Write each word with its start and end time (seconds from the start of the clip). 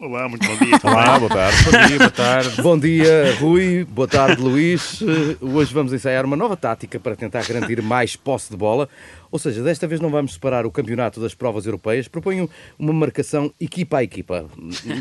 Olá, 0.00 0.26
muito 0.30 0.48
bom 0.48 0.56
dia. 0.56 0.78
Olá, 0.82 1.18
boa 1.18 1.28
tarde. 1.28 1.62
Bom 1.62 1.86
dia, 1.86 1.98
boa 1.98 2.10
tarde. 2.10 2.62
Bom 2.62 2.78
dia, 2.78 3.34
Rui. 3.38 3.84
Boa 3.84 4.08
tarde, 4.08 4.40
Luís. 4.40 5.02
Eh, 5.02 5.36
Hoje 5.44 5.74
vamos 5.74 5.92
ensaiar 5.92 6.24
uma 6.24 6.36
nova 6.38 6.56
tática 6.56 6.98
para 6.98 7.14
tentar 7.14 7.46
garantir 7.46 7.82
mais 7.82 8.16
posse 8.16 8.50
de 8.50 8.56
bola. 8.56 8.88
Ou 9.30 9.38
seja, 9.38 9.62
desta 9.62 9.86
vez 9.86 10.00
não 10.00 10.08
vamos 10.08 10.32
separar 10.32 10.64
o 10.64 10.70
campeonato 10.70 11.20
das 11.20 11.34
provas 11.34 11.66
europeias. 11.66 12.08
Proponho 12.08 12.48
uma 12.78 12.94
marcação 12.94 13.52
equipa 13.60 13.98
a 13.98 14.02
equipa. 14.02 14.46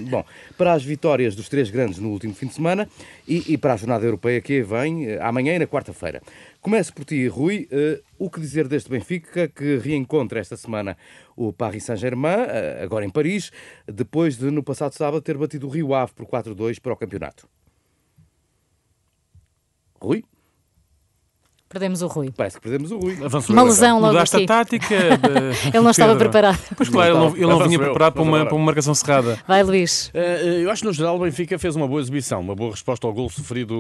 Bom, 0.09 0.25
para 0.57 0.73
as 0.73 0.83
vitórias 0.83 1.34
dos 1.34 1.47
três 1.47 1.70
grandes 1.70 1.97
no 1.97 2.09
último 2.09 2.36
fim 2.36 2.47
de 2.47 2.55
semana 2.55 2.86
e, 3.25 3.54
e 3.54 3.57
para 3.57 3.75
a 3.75 3.77
jornada 3.77 4.05
europeia 4.05 4.41
que 4.41 4.61
vem 4.61 5.05
eh, 5.05 5.20
amanhã 5.21 5.55
e 5.55 5.59
na 5.59 5.66
quarta-feira. 5.66 6.21
Começo 6.61 6.93
por 6.93 7.05
ti, 7.05 7.25
Rui. 7.27 7.69
Eh, 7.71 8.01
o 8.17 8.29
que 8.29 8.39
dizer 8.39 8.67
deste 8.67 8.89
Benfica 8.89 9.47
que 9.47 9.77
reencontra 9.77 10.41
esta 10.41 10.57
semana 10.57 10.97
o 11.35 11.53
Paris 11.53 11.85
Saint-Germain, 11.85 12.47
eh, 12.49 12.83
agora 12.83 13.05
em 13.05 13.09
Paris, 13.09 13.49
depois 13.87 14.37
de 14.37 14.51
no 14.51 14.61
passado 14.61 14.93
sábado 14.93 15.21
ter 15.21 15.37
batido 15.37 15.67
o 15.67 15.69
Rio 15.69 15.93
Ave 15.93 16.11
por 16.14 16.25
4-2 16.25 16.77
para 16.79 16.91
o 16.91 16.97
campeonato? 16.97 17.47
Rui? 20.01 20.25
Perdemos 21.69 22.01
o 22.01 22.07
Rui. 22.07 22.32
Parece 22.36 22.55
que 22.57 22.64
perdemos 22.64 22.91
o 22.91 22.97
Rui. 22.97 23.18
Avançou 23.23 23.54
Uma 23.55 23.61
lesão 23.64 24.00
logo 24.00 24.14
Mudaste 24.14 24.36
aqui. 24.37 24.46
a 24.46 24.47
tática. 24.47 24.87
de- 25.18 25.68
Ele 25.68 25.79
não 25.82 25.92
estava 25.92 26.15
preparado. 26.15 26.57
Pois 26.75 26.89
claro, 26.89 27.11
ele 27.14 27.19
não, 27.19 27.36
ele 27.37 27.45
não 27.45 27.59
vinha 27.59 27.75
eu. 27.75 27.79
preparado 27.82 28.14
para 28.14 28.21
uma, 28.23 28.45
para 28.45 28.55
uma 28.55 28.65
marcação 28.65 28.95
cerrada. 28.95 29.37
Vai, 29.47 29.61
Luís. 29.61 30.09
Eh, 30.14 30.61
Eu 30.64 30.71
acho 30.71 30.82
que 30.82 30.87
no 30.87 30.93
geral 30.93 31.15
o 31.15 31.19
Benfica 31.19 31.59
fez 31.59 31.75
uma 31.75 31.87
boa 31.87 32.02
exibição, 32.02 32.42
uma 32.42 32.55
boa 32.55 32.72
resposta 32.72 33.05
ao 33.05 33.14
gol 33.14 33.30
sofrido 33.30 33.75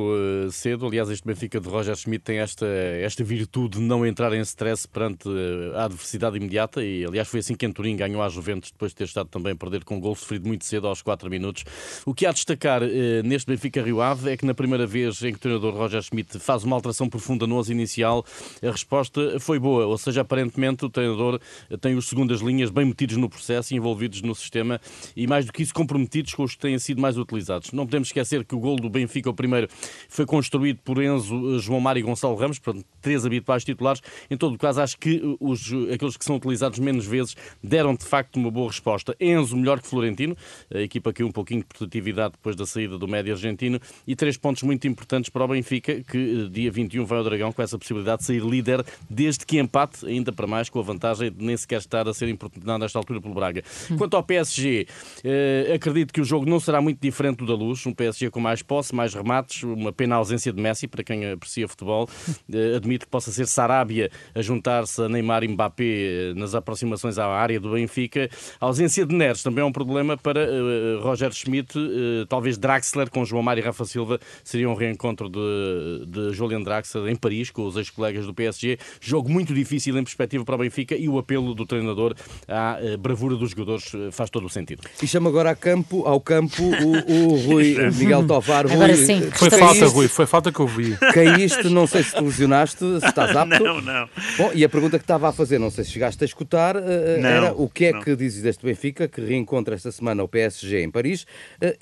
eh, 0.47 0.51
cedo. 0.51 0.85
Aliás, 0.85 1.09
este 1.09 1.25
Benfica 1.25 1.59
de 1.59 1.67
Roger 1.67 1.95
Schmidt 1.95 2.23
tem 2.25 2.37
esta, 2.37 2.65
esta 2.67 3.23
virtude 3.23 3.79
de 3.79 3.83
não 3.83 4.05
entrar 4.05 4.31
em 4.33 4.41
stress 4.41 4.87
perante 4.87 5.27
eh, 5.27 5.75
a 5.75 5.85
adversidade 5.85 6.37
imediata 6.37 6.83
e, 6.83 7.03
aliás, 7.05 7.27
foi 7.27 7.39
assim 7.39 7.55
que 7.55 7.65
em 7.65 7.71
Turim 7.71 7.95
ganhou 7.95 8.21
à 8.21 8.29
Juventus 8.29 8.69
depois 8.71 8.91
de 8.91 8.97
ter 8.97 9.05
estado 9.05 9.29
também 9.29 9.53
a 9.53 9.55
perder 9.55 9.83
com 9.83 9.95
um 9.95 9.99
gol 9.99 10.15
sofrido 10.15 10.47
muito 10.47 10.63
cedo 10.63 10.87
aos 10.87 11.01
4 11.01 11.27
minutos. 11.27 11.63
O 12.05 12.13
que 12.13 12.27
há 12.27 12.29
de 12.29 12.35
destacar 12.35 12.83
eh, 12.83 13.23
neste 13.23 13.47
Benfica 13.49 13.81
Rio 13.81 13.99
Ave 13.99 14.29
é 14.29 14.37
que 14.37 14.45
na 14.45 14.53
primeira 14.53 14.85
vez 14.85 15.23
em 15.23 15.31
que 15.31 15.37
o 15.37 15.39
treinador 15.39 15.73
Roger 15.73 16.03
Schmidt 16.03 16.37
faz 16.37 16.63
uma 16.63 16.75
alteração 16.75 17.09
profunda 17.09 17.47
no 17.47 17.55
11 17.55 17.78
inicial, 17.79 18.25
a 18.61 18.71
resposta 18.71 19.39
foi 19.39 19.59
boa, 19.59 19.85
ou 19.85 19.97
seja, 19.97 20.21
aparentemente 20.21 20.85
o 20.85 20.89
treinador 20.89 21.39
tem 21.81 21.95
os 21.95 22.07
segundas 22.07 22.41
linhas 22.41 22.69
bem 22.69 22.85
metidos 22.85 23.17
no 23.17 23.29
processo, 23.29 23.73
envolvidos 23.73 24.21
no 24.21 24.35
sistema 24.35 24.79
e 25.15 25.25
mais 25.27 25.45
do 25.45 25.53
que 25.53 25.63
isso 25.63 25.73
comprometidos 25.73 26.33
com 26.33 26.43
os 26.43 26.53
que 26.53 26.59
têm 26.59 26.77
sido 26.77 27.01
mais 27.01 27.17
utilizados. 27.17 27.71
Não 27.71 27.85
podemos 27.85 28.09
esquecer 28.09 28.43
que 28.43 28.55
o 28.55 28.59
gol 28.59 28.75
do 28.75 28.89
Benfica, 28.89 29.29
o 29.29 29.33
primeiro, 29.33 29.67
foi 30.07 30.25
construído 30.25 30.79
por 30.83 31.01
Enzo, 31.01 31.55
eh, 31.55 31.59
João 31.59 31.79
Mário 31.79 31.99
e 31.99 32.03
Gonçalo 32.03 32.35
Ramos, 32.35 32.59
portanto, 32.59 32.85
três 33.01 33.25
habituais 33.25 33.63
titulares. 33.63 34.01
Em 34.29 34.37
todo 34.37 34.57
caso, 34.57 34.81
acho 34.81 34.97
que 34.97 35.17
eh, 35.17 35.37
os, 35.39 35.71
aqueles 35.93 36.17
que 36.17 36.25
são 36.25 36.35
utilizados 36.35 36.79
menos 36.79 37.05
vezes 37.05 37.35
deram 37.63 37.95
de 37.95 38.05
facto 38.05 38.37
uma 38.37 38.51
boa 38.51 38.67
resposta. 38.67 39.15
Enzo 39.19 39.55
melhor 39.55 39.79
que 39.79 39.87
Florentino, 39.87 40.35
a 40.73 40.79
equipa 40.79 41.13
caiu 41.13 41.27
um 41.27 41.31
pouquinho 41.31 41.61
de 41.61 41.67
produtividade 41.67 42.33
depois 42.33 42.55
da 42.55 42.65
saída 42.65 42.97
do 42.97 43.07
médio 43.07 43.33
argentino 43.33 43.79
e 44.07 44.15
três 44.15 44.37
pontos 44.37 44.63
muito 44.63 44.87
importantes 44.87 45.29
para 45.29 45.43
o 45.43 45.47
Benfica, 45.47 46.01
que 46.01 46.45
eh, 46.45 46.49
dia 46.49 46.71
21 46.71 47.05
vai 47.05 47.17
ao 47.19 47.23
Dragão 47.23 47.51
com 47.51 47.61
essa 47.61 47.68
possibilidade 47.77 48.19
de 48.19 48.25
sair 48.25 48.43
líder 48.43 48.83
desde 49.09 49.45
que 49.45 49.59
empate, 49.59 50.05
ainda 50.05 50.31
para 50.31 50.47
mais 50.47 50.69
com 50.69 50.79
a 50.79 50.83
vantagem 50.83 51.31
de 51.31 51.43
nem 51.43 51.57
sequer 51.57 51.79
estar 51.79 52.07
a 52.07 52.13
ser 52.13 52.29
importunado 52.29 52.79
nesta 52.79 52.97
altura 52.97 53.21
pelo 53.21 53.33
Braga. 53.33 53.63
Quanto 53.97 54.15
ao 54.15 54.23
PSG, 54.23 54.87
eh, 55.23 55.73
acredito 55.75 56.13
que 56.13 56.21
o 56.21 56.23
jogo 56.23 56.49
não 56.49 56.59
será 56.59 56.81
muito 56.81 56.99
diferente 57.01 57.37
do 57.37 57.49
da 57.49 57.55
Luz, 57.55 57.85
um 57.85 57.93
PSG 57.93 58.29
com 58.29 58.39
mais 58.39 58.61
posse, 58.61 58.93
mais 58.93 59.13
remates, 59.13 59.63
uma 59.63 59.91
pena 59.91 60.15
a 60.15 60.17
ausência 60.19 60.53
de 60.53 60.61
Messi, 60.61 60.87
para 60.87 61.03
quem 61.03 61.31
aprecia 61.31 61.67
futebol. 61.67 62.07
Eh, 62.51 62.75
admito 62.75 63.05
que 63.05 63.11
possa 63.11 63.31
ser 63.31 63.45
Sarabia 63.45 64.09
a 64.33 64.41
juntar-se 64.41 64.99
a 65.01 65.07
Neymar 65.09 65.43
e 65.43 65.47
Mbappé 65.47 65.83
eh, 65.83 66.33
nas 66.35 66.55
aproximações 66.55 67.19
à 67.19 67.27
área 67.27 67.59
do 67.59 67.71
Benfica. 67.71 68.29
A 68.59 68.65
ausência 68.65 69.05
de 69.05 69.13
Neres 69.13 69.43
também 69.43 69.61
é 69.61 69.65
um 69.65 69.71
problema 69.71 70.17
para 70.17 70.41
eh, 70.41 70.99
Roger 71.01 71.31
Schmidt, 71.31 71.77
eh, 71.77 72.25
talvez 72.27 72.57
Draxler 72.57 73.09
com 73.09 73.23
João 73.23 73.43
Mário 73.43 73.61
e 73.61 73.63
Rafa 73.63 73.85
Silva 73.85 74.19
seria 74.43 74.69
um 74.69 74.73
reencontro 74.73 75.29
de, 75.29 76.05
de 76.07 76.33
Julian 76.33 76.61
Draxler 76.61 77.11
em 77.11 77.15
Paris 77.15 77.51
com 77.59 77.67
os 77.67 77.75
ex-colegas 77.75 78.25
do 78.25 78.33
PSG. 78.33 78.77
Jogo 79.01 79.29
muito 79.29 79.53
difícil 79.53 79.97
em 79.97 80.03
perspectiva 80.03 80.45
para 80.45 80.55
o 80.55 80.57
Benfica 80.59 80.95
e 80.95 81.09
o 81.09 81.17
apelo 81.17 81.53
do 81.53 81.65
treinador 81.65 82.15
à 82.47 82.77
eh, 82.81 82.95
bravura 82.95 83.35
dos 83.35 83.51
jogadores 83.51 83.91
eh, 83.93 84.11
faz 84.11 84.29
todo 84.29 84.45
o 84.45 84.49
sentido. 84.49 84.81
E 85.03 85.05
chama 85.07 85.29
agora 85.29 85.51
a 85.51 85.55
campo, 85.55 86.03
ao 86.05 86.21
campo 86.21 86.63
o, 86.63 87.33
o 87.33 87.35
Rui 87.35 87.75
Miguel 87.99 88.25
Tovar. 88.25 88.65
Rui, 88.65 88.75
Agora 88.75 88.95
sim, 88.95 89.21
eh, 89.27 89.31
Foi 89.31 89.49
falta, 89.49 89.85
Rui, 89.87 90.07
foi 90.07 90.25
falta 90.25 90.51
que 90.53 90.59
eu 90.59 90.67
vi. 90.67 90.95
Caíste, 91.13 91.67
não 91.67 91.85
sei 91.85 92.03
se 92.03 92.15
te 92.15 92.21
lesionaste, 92.23 92.79
se 92.79 93.05
estás 93.05 93.35
apto. 93.35 93.61
Não, 93.61 93.81
não. 93.81 94.09
Bom, 94.37 94.51
e 94.53 94.63
a 94.63 94.69
pergunta 94.69 94.97
que 94.97 95.03
estava 95.03 95.27
a 95.27 95.33
fazer, 95.33 95.59
não 95.59 95.69
sei 95.69 95.83
se 95.83 95.91
chegaste 95.91 96.23
a 96.23 96.25
escutar, 96.25 96.75
Não, 96.75 97.29
era 97.29 97.53
o 97.53 97.67
que 97.67 97.85
é 97.85 97.91
não. 97.91 98.01
que 98.01 98.15
dizes 98.15 98.41
deste 98.41 98.65
Benfica, 98.65 99.07
que 99.07 99.19
reencontra 99.19 99.75
esta 99.75 99.91
semana 99.91 100.23
o 100.23 100.27
PSG 100.27 100.81
em 100.81 100.89
Paris 100.89 101.25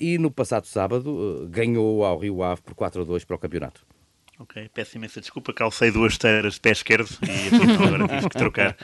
e 0.00 0.18
no 0.18 0.30
passado 0.30 0.66
sábado 0.66 1.48
ganhou 1.50 2.04
ao 2.04 2.18
Rio 2.18 2.42
Ave 2.42 2.62
por 2.62 2.74
4-2 2.74 3.24
para 3.24 3.36
o 3.36 3.38
campeonato. 3.38 3.97
Ok, 4.40 4.70
peço 4.72 4.96
imensa 4.96 5.20
desculpa, 5.20 5.52
calcei 5.52 5.90
duas 5.90 6.12
esteiras 6.12 6.54
de 6.54 6.60
pé 6.60 6.70
esquerdo 6.70 7.08
e 7.22 7.48
afinal 7.56 7.86
agora 7.88 8.08
tive 8.08 8.28
que 8.28 8.38
trocar. 8.38 8.76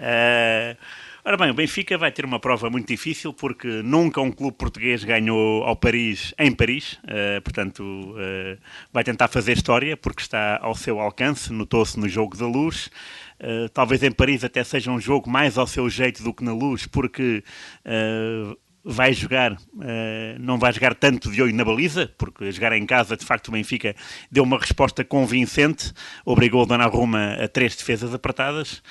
Eh, 0.00 0.76
ora 1.24 1.36
bem, 1.36 1.50
o 1.50 1.54
Benfica 1.54 1.96
vai 1.96 2.10
ter 2.10 2.24
uma 2.24 2.40
prova 2.40 2.68
muito 2.68 2.88
difícil 2.88 3.32
porque 3.32 3.68
nunca 3.84 4.20
um 4.20 4.32
clube 4.32 4.56
português 4.56 5.04
ganhou 5.04 5.62
ao 5.62 5.76
Paris 5.76 6.34
em 6.36 6.52
Paris, 6.52 6.98
Eh, 7.06 7.40
portanto 7.40 8.14
eh, 8.18 8.58
vai 8.92 9.04
tentar 9.04 9.28
fazer 9.28 9.52
história 9.52 9.96
porque 9.96 10.20
está 10.20 10.58
ao 10.60 10.74
seu 10.74 10.98
alcance, 10.98 11.52
notou-se 11.52 11.98
no 11.98 12.08
jogo 12.08 12.36
da 12.36 12.46
luz. 12.46 12.90
Eh, 13.38 13.68
talvez 13.72 14.02
em 14.02 14.10
Paris 14.10 14.42
até 14.42 14.64
seja 14.64 14.90
um 14.90 15.00
jogo 15.00 15.30
mais 15.30 15.56
ao 15.56 15.66
seu 15.68 15.88
jeito 15.88 16.24
do 16.24 16.34
que 16.34 16.42
na 16.42 16.52
luz, 16.52 16.86
porque 16.86 17.44
eh, 17.84 18.56
vai 18.90 19.12
jogar, 19.12 19.54
eh, 19.82 20.36
não 20.40 20.58
vai 20.58 20.72
jogar 20.72 20.94
tanto 20.94 21.30
de 21.30 21.42
olho 21.42 21.54
na 21.54 21.62
baliza, 21.62 22.10
porque 22.16 22.50
jogar 22.50 22.72
em 22.72 22.86
casa, 22.86 23.18
de 23.18 23.24
facto, 23.24 23.48
o 23.48 23.52
Benfica 23.52 23.94
deu 24.32 24.42
uma 24.42 24.58
resposta 24.58 25.04
convincente, 25.04 25.92
obrigou 26.24 26.62
o 26.62 26.66
Donnarumma 26.66 27.34
a 27.34 27.46
três 27.46 27.76
defesas 27.76 28.14
apertadas. 28.14 28.82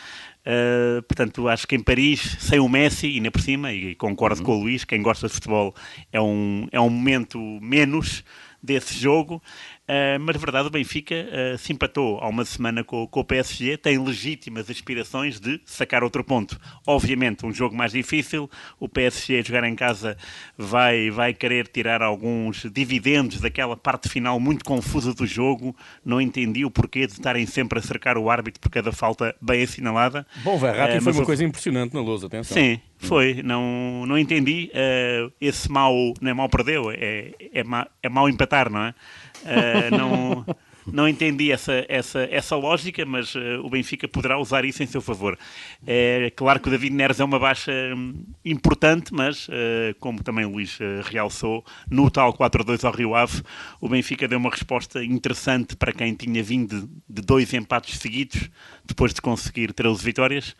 Uh, 0.46 1.02
portanto, 1.02 1.48
acho 1.50 1.68
que 1.68 1.76
em 1.76 1.82
Paris, 1.82 2.38
sem 2.40 2.60
o 2.60 2.70
Messi, 2.70 3.08
e 3.08 3.16
ainda 3.16 3.32
por 3.32 3.42
cima, 3.42 3.74
e 3.74 3.96
concordo 3.96 4.44
com 4.44 4.56
o 4.56 4.62
Luís, 4.62 4.86
quem 4.86 5.02
gosta 5.02 5.28
de 5.28 5.34
futebol 5.34 5.74
é 6.14 6.22
um, 6.22 6.68
é 6.72 6.80
um 6.80 6.90
momento 6.92 7.40
menos 7.60 8.24
desse 8.62 8.98
jogo. 8.98 9.42
Uh, 9.90 10.20
mas, 10.20 10.36
de 10.36 10.42
verdade, 10.42 10.68
o 10.68 10.70
Benfica 10.70 11.16
uh, 11.16 11.58
se 11.58 11.72
empatou 11.72 12.20
há 12.20 12.28
uma 12.28 12.44
semana 12.44 12.84
com, 12.84 13.08
com 13.08 13.20
o 13.22 13.24
PSG, 13.24 13.78
tem 13.78 13.98
legítimas 13.98 14.70
aspirações 14.70 15.40
de 15.40 15.62
sacar 15.66 16.04
outro 16.04 16.24
ponto. 16.26 16.60
Obviamente, 16.86 17.46
um 17.46 17.54
jogo 17.54 17.74
mais 17.74 17.94
difícil, 17.94 18.50
o 18.80 18.90
PSG 18.90 19.40
a 19.40 19.42
jogar 19.42 19.64
em 19.64 19.76
casa 19.76 20.18
vai, 20.58 21.10
vai 21.10 21.34
querer 21.34 21.68
tirar 21.70 22.02
alguns 22.02 22.66
dividendos 22.72 23.40
daquela 23.40 23.78
parte 23.78 24.10
final 24.10 24.40
muito 24.42 24.66
confusa 24.66 25.14
do 25.14 25.26
jogo. 25.26 25.74
Não 26.04 26.20
entendi 26.20 26.66
o 26.66 26.70
porquê 26.72 27.08
de 27.08 27.14
estarem 27.14 27.46
sempre 27.46 27.80
a 27.80 27.82
cercar 27.82 28.18
o 28.18 28.30
árbitro 28.30 28.60
por 28.60 28.70
cada 28.70 28.92
falta 28.92 29.34
bem 29.42 29.64
assinalada. 29.64 30.28
Bom, 30.44 30.58
Verratti 30.58 30.98
Eh, 30.98 31.02
foi 31.02 31.14
uma 31.14 31.22
o- 31.24 31.26
coisa 31.26 31.46
impressionante 31.46 31.94
na 31.94 32.02
luz, 32.02 32.24
atenção. 32.26 32.58
Sim, 32.58 32.82
foi. 32.98 33.42
Não, 33.44 34.06
não 34.06 34.18
entendi. 34.18 34.70
eh, 34.74 35.30
esse 35.40 35.72
mal, 35.72 35.94
não 36.20 36.32
é 36.32 36.34
mal 36.34 36.50
perdeu, 36.50 36.92
é, 36.92 37.32
é, 37.54 37.64
é 38.04 38.10
mal 38.10 38.30
empatar, 38.30 38.72
não 38.72 38.84
é? 38.84 38.96
Eh, 39.46 39.92
não, 39.92 40.46
não 40.86 41.08
entendi 41.08 41.52
essa, 41.52 41.86
essa, 41.88 42.28
essa 42.32 42.56
lógica, 42.56 43.06
mas 43.06 43.36
eh, 43.36 43.58
o 43.60 43.70
Benfica 43.70 44.08
poderá 44.08 44.40
usar 44.40 44.66
isso 44.66 44.82
em 44.82 44.88
seu 44.88 45.02
favor. 45.02 45.38
É 45.86 46.32
claro 46.36 46.60
que 46.60 46.68
o 46.68 46.72
David 46.72 46.96
Neres 46.96 47.20
é 47.20 47.24
uma 47.24 47.38
baixa 47.38 47.72
hum, 47.96 48.26
importante, 48.44 49.14
mas 49.14 49.48
como 50.00 50.24
também 50.24 50.46
o 50.46 50.50
Luís 50.50 50.80
realçou, 51.04 51.64
no 51.90 52.10
tal 52.10 52.34
4-2 52.34 52.84
ao 52.84 52.92
Rio 52.92 53.16
Ave, 53.16 53.44
o 53.80 53.88
Benfica 53.88 54.28
deu 54.28 54.40
uma 54.40 54.50
resposta 54.50 55.04
interessante 55.04 55.76
para 55.76 55.92
quem 55.92 56.14
tinha 56.14 56.42
vindo 56.42 56.90
de 57.08 57.22
dois 57.22 57.54
empates 57.54 58.00
seguidos, 58.00 58.50
depois 58.84 59.14
de 59.14 59.22
conseguir 59.22 59.72
13 59.72 60.04
vitórias. 60.04 60.56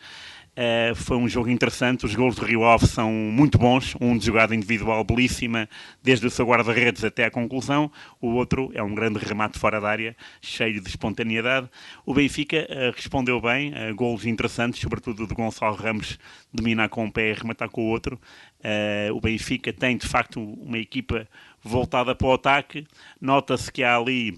Uh, 0.58 0.92
foi 0.96 1.16
um 1.16 1.28
jogo 1.28 1.48
interessante. 1.48 2.04
Os 2.04 2.16
gols 2.16 2.34
do 2.34 2.44
Rio 2.44 2.64
Ave 2.64 2.84
são 2.84 3.12
muito 3.12 3.56
bons. 3.58 3.94
Um 4.00 4.18
de 4.18 4.26
jogada 4.26 4.56
individual 4.56 5.04
belíssima, 5.04 5.68
desde 6.02 6.26
o 6.26 6.30
seu 6.30 6.44
guarda-redes 6.44 7.04
até 7.04 7.26
à 7.26 7.30
conclusão. 7.30 7.92
O 8.20 8.30
outro 8.30 8.68
é 8.74 8.82
um 8.82 8.92
grande 8.92 9.20
remate 9.20 9.56
fora 9.56 9.80
da 9.80 9.88
área, 9.88 10.16
cheio 10.42 10.80
de 10.80 10.88
espontaneidade. 10.88 11.68
O 12.04 12.12
Benfica 12.12 12.66
uh, 12.68 12.92
respondeu 12.92 13.40
bem, 13.40 13.72
uh, 13.72 13.94
gols 13.94 14.26
interessantes, 14.26 14.80
sobretudo 14.80 15.28
de 15.28 15.34
Gonçalo 15.34 15.76
Ramos 15.76 16.18
dominar 16.52 16.88
com 16.88 17.04
um 17.04 17.10
pé 17.10 17.30
e 17.30 17.34
rematar 17.34 17.68
com 17.70 17.82
o 17.82 17.90
outro. 17.90 18.20
Uh, 18.58 19.14
o 19.14 19.20
Benfica 19.20 19.72
tem 19.72 19.96
de 19.96 20.08
facto 20.08 20.42
uma 20.42 20.78
equipa 20.78 21.28
voltada 21.62 22.16
para 22.16 22.26
o 22.26 22.32
ataque. 22.32 22.84
Nota-se 23.20 23.70
que 23.70 23.84
há 23.84 23.96
ali 23.96 24.36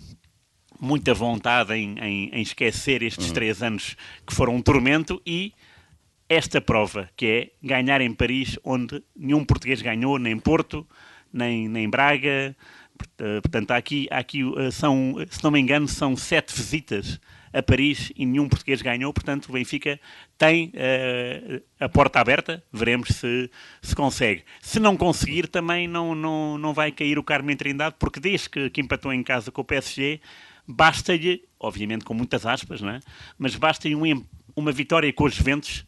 muita 0.78 1.14
vontade 1.14 1.72
em, 1.74 1.98
em- 1.98 2.28
em 2.30 2.42
esquecer 2.42 3.02
estes 3.02 3.32
três 3.32 3.62
anos 3.62 3.96
que 4.26 4.34
foram 4.34 4.54
um 4.56 4.60
tormento 4.60 5.20
e 5.24 5.54
esta 6.30 6.60
prova, 6.60 7.10
que 7.16 7.26
é 7.26 7.50
ganhar 7.60 8.00
em 8.00 8.14
Paris, 8.14 8.56
onde 8.62 9.02
nenhum 9.16 9.44
português 9.44 9.82
ganhou, 9.82 10.16
nem 10.16 10.38
Porto, 10.38 10.86
nem, 11.32 11.68
nem 11.68 11.90
Braga. 11.90 12.56
Portanto, 13.42 13.72
há 13.72 13.76
aqui, 13.76 14.06
aqui 14.10 14.42
são, 14.70 15.16
se 15.28 15.42
não 15.42 15.50
me 15.50 15.58
engano, 15.58 15.88
são 15.88 16.14
sete 16.16 16.54
visitas 16.54 17.18
a 17.52 17.60
Paris 17.60 18.12
e 18.14 18.24
nenhum 18.24 18.48
português 18.48 18.80
ganhou, 18.80 19.12
portanto 19.12 19.48
o 19.48 19.52
Benfica 19.52 19.98
tem 20.38 20.68
uh, 20.68 21.62
a 21.80 21.88
porta 21.88 22.20
aberta, 22.20 22.62
veremos 22.72 23.08
se, 23.08 23.50
se 23.82 23.94
consegue. 23.94 24.44
Se 24.60 24.78
não 24.78 24.96
conseguir, 24.96 25.48
também 25.48 25.88
não, 25.88 26.14
não, 26.14 26.56
não 26.56 26.72
vai 26.72 26.92
cair 26.92 27.18
o 27.18 27.24
Carmen 27.24 27.56
Trindade, 27.56 27.96
porque 27.98 28.20
desde 28.20 28.48
que, 28.48 28.70
que 28.70 28.80
empatou 28.80 29.12
em 29.12 29.22
casa 29.22 29.50
com 29.50 29.62
o 29.62 29.64
PSG, 29.64 30.20
basta-lhe, 30.66 31.42
obviamente 31.58 32.04
com 32.04 32.14
muitas 32.14 32.46
aspas, 32.46 32.80
não 32.80 32.90
é? 32.90 33.00
mas 33.36 33.56
basta-lhe 33.56 33.96
um, 33.96 34.24
uma 34.54 34.70
vitória 34.70 35.12
com 35.12 35.24
os 35.24 35.34
Juventus 35.34 35.84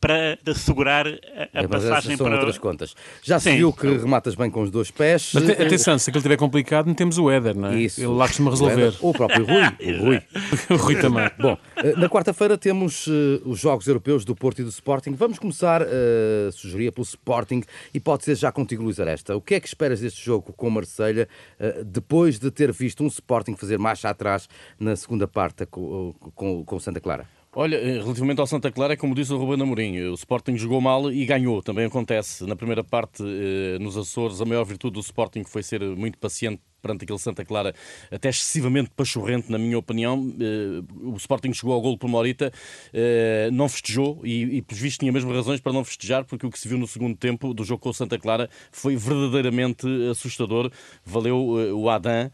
para 0.00 0.38
assegurar 0.46 1.06
a, 1.06 1.10
a 1.10 1.62
é, 1.62 1.68
passagem 1.68 2.16
são 2.16 2.26
para 2.26 2.36
outras 2.36 2.58
contas. 2.58 2.94
Já 3.22 3.38
se 3.38 3.50
Sim. 3.50 3.56
viu 3.56 3.72
que 3.72 3.86
rematas 3.86 4.34
bem 4.34 4.50
com 4.50 4.62
os 4.62 4.70
dois 4.70 4.90
pés. 4.90 5.32
Mas 5.34 5.48
atenção, 5.50 5.98
se 5.98 6.10
aquilo 6.10 6.20
estiver 6.20 6.36
complicado, 6.36 6.86
metemos 6.86 7.18
o 7.18 7.30
Éder, 7.30 7.56
não 7.56 7.68
é? 7.68 7.80
Isso. 7.80 8.00
Ele 8.00 8.08
lá 8.08 8.26
costuma 8.26 8.50
resolver. 8.50 8.94
Ou 9.00 9.10
o 9.10 9.12
próprio 9.12 9.44
Rui. 9.44 9.62
o 9.62 10.04
Rui. 10.04 10.22
o 10.70 10.76
Rui 10.76 10.96
também. 10.96 11.30
Bom, 11.38 11.56
eh, 11.76 11.94
na 11.96 12.08
quarta-feira 12.08 12.56
temos 12.56 13.06
uh, 13.06 13.42
os 13.44 13.58
Jogos 13.58 13.86
Europeus 13.86 14.24
do 14.24 14.34
Porto 14.34 14.60
e 14.60 14.64
do 14.64 14.70
Sporting. 14.70 15.12
Vamos 15.12 15.38
começar, 15.38 15.82
uh, 15.82 16.52
sugeria, 16.52 16.92
pelo 16.92 17.04
Sporting 17.04 17.62
e 17.92 18.00
pode 18.00 18.24
ser 18.24 18.36
já 18.36 18.50
contigo, 18.52 18.82
Luís 18.82 19.00
Aresta. 19.00 19.36
O 19.36 19.40
que 19.40 19.54
é 19.54 19.60
que 19.60 19.66
esperas 19.66 20.00
deste 20.00 20.24
jogo 20.24 20.52
com 20.52 20.68
o 20.68 20.70
Marselha 20.70 21.28
uh, 21.58 21.84
depois 21.84 22.38
de 22.38 22.50
ter 22.50 22.72
visto 22.72 23.02
um 23.02 23.06
Sporting 23.06 23.54
fazer 23.56 23.78
marcha 23.78 24.08
atrás 24.08 24.48
na 24.78 24.96
segunda 24.96 25.26
parte 25.26 25.66
com, 25.66 26.14
com, 26.34 26.64
com 26.64 26.80
Santa 26.80 27.00
Clara? 27.00 27.39
Olha, 27.52 27.76
eh, 27.76 28.00
relativamente 28.00 28.40
ao 28.40 28.46
Santa 28.46 28.70
Clara, 28.70 28.92
é 28.92 28.96
como 28.96 29.12
disse 29.12 29.32
o 29.32 29.36
Ruben 29.36 29.60
Amorim, 29.60 29.98
o 30.02 30.14
Sporting 30.14 30.56
jogou 30.56 30.80
mal 30.80 31.10
e 31.10 31.26
ganhou, 31.26 31.60
também 31.60 31.84
acontece. 31.84 32.46
Na 32.46 32.54
primeira 32.54 32.84
parte, 32.84 33.24
eh, 33.24 33.76
nos 33.80 33.96
Açores, 33.96 34.40
a 34.40 34.44
maior 34.44 34.64
virtude 34.64 34.94
do 34.94 35.00
Sporting 35.00 35.42
foi 35.42 35.62
ser 35.64 35.80
muito 35.82 36.16
paciente 36.16 36.62
perante 36.80 37.04
aquele 37.04 37.18
Santa 37.18 37.44
Clara 37.44 37.74
até 38.10 38.28
excessivamente 38.28 38.90
pachorrento, 38.90 39.50
na 39.50 39.58
minha 39.58 39.78
opinião. 39.78 40.34
Eh, 40.40 40.82
o 41.02 41.16
Sporting 41.16 41.52
chegou 41.52 41.74
ao 41.74 41.80
gol 41.80 41.96
por 41.96 42.08
Morita, 42.08 42.52
eh, 42.92 43.48
não 43.52 43.68
festejou 43.68 44.20
e, 44.24 44.58
e 44.58 44.62
pelos 44.62 44.80
vistos, 44.80 44.98
tinha 44.98 45.12
mesmo 45.12 45.32
razões 45.32 45.60
para 45.60 45.72
não 45.72 45.84
festejar, 45.84 46.24
porque 46.24 46.46
o 46.46 46.50
que 46.50 46.58
se 46.58 46.68
viu 46.68 46.78
no 46.78 46.86
segundo 46.86 47.16
tempo 47.16 47.54
do 47.54 47.64
jogo 47.64 47.80
com 47.80 47.90
o 47.90 47.94
Santa 47.94 48.18
Clara 48.18 48.48
foi 48.72 48.96
verdadeiramente 48.96 49.86
assustador. 50.10 50.70
Valeu 51.04 51.60
eh, 51.60 51.72
o 51.72 51.88
Adam, 51.88 52.30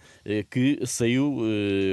que 0.51 0.81
saiu 0.85 1.43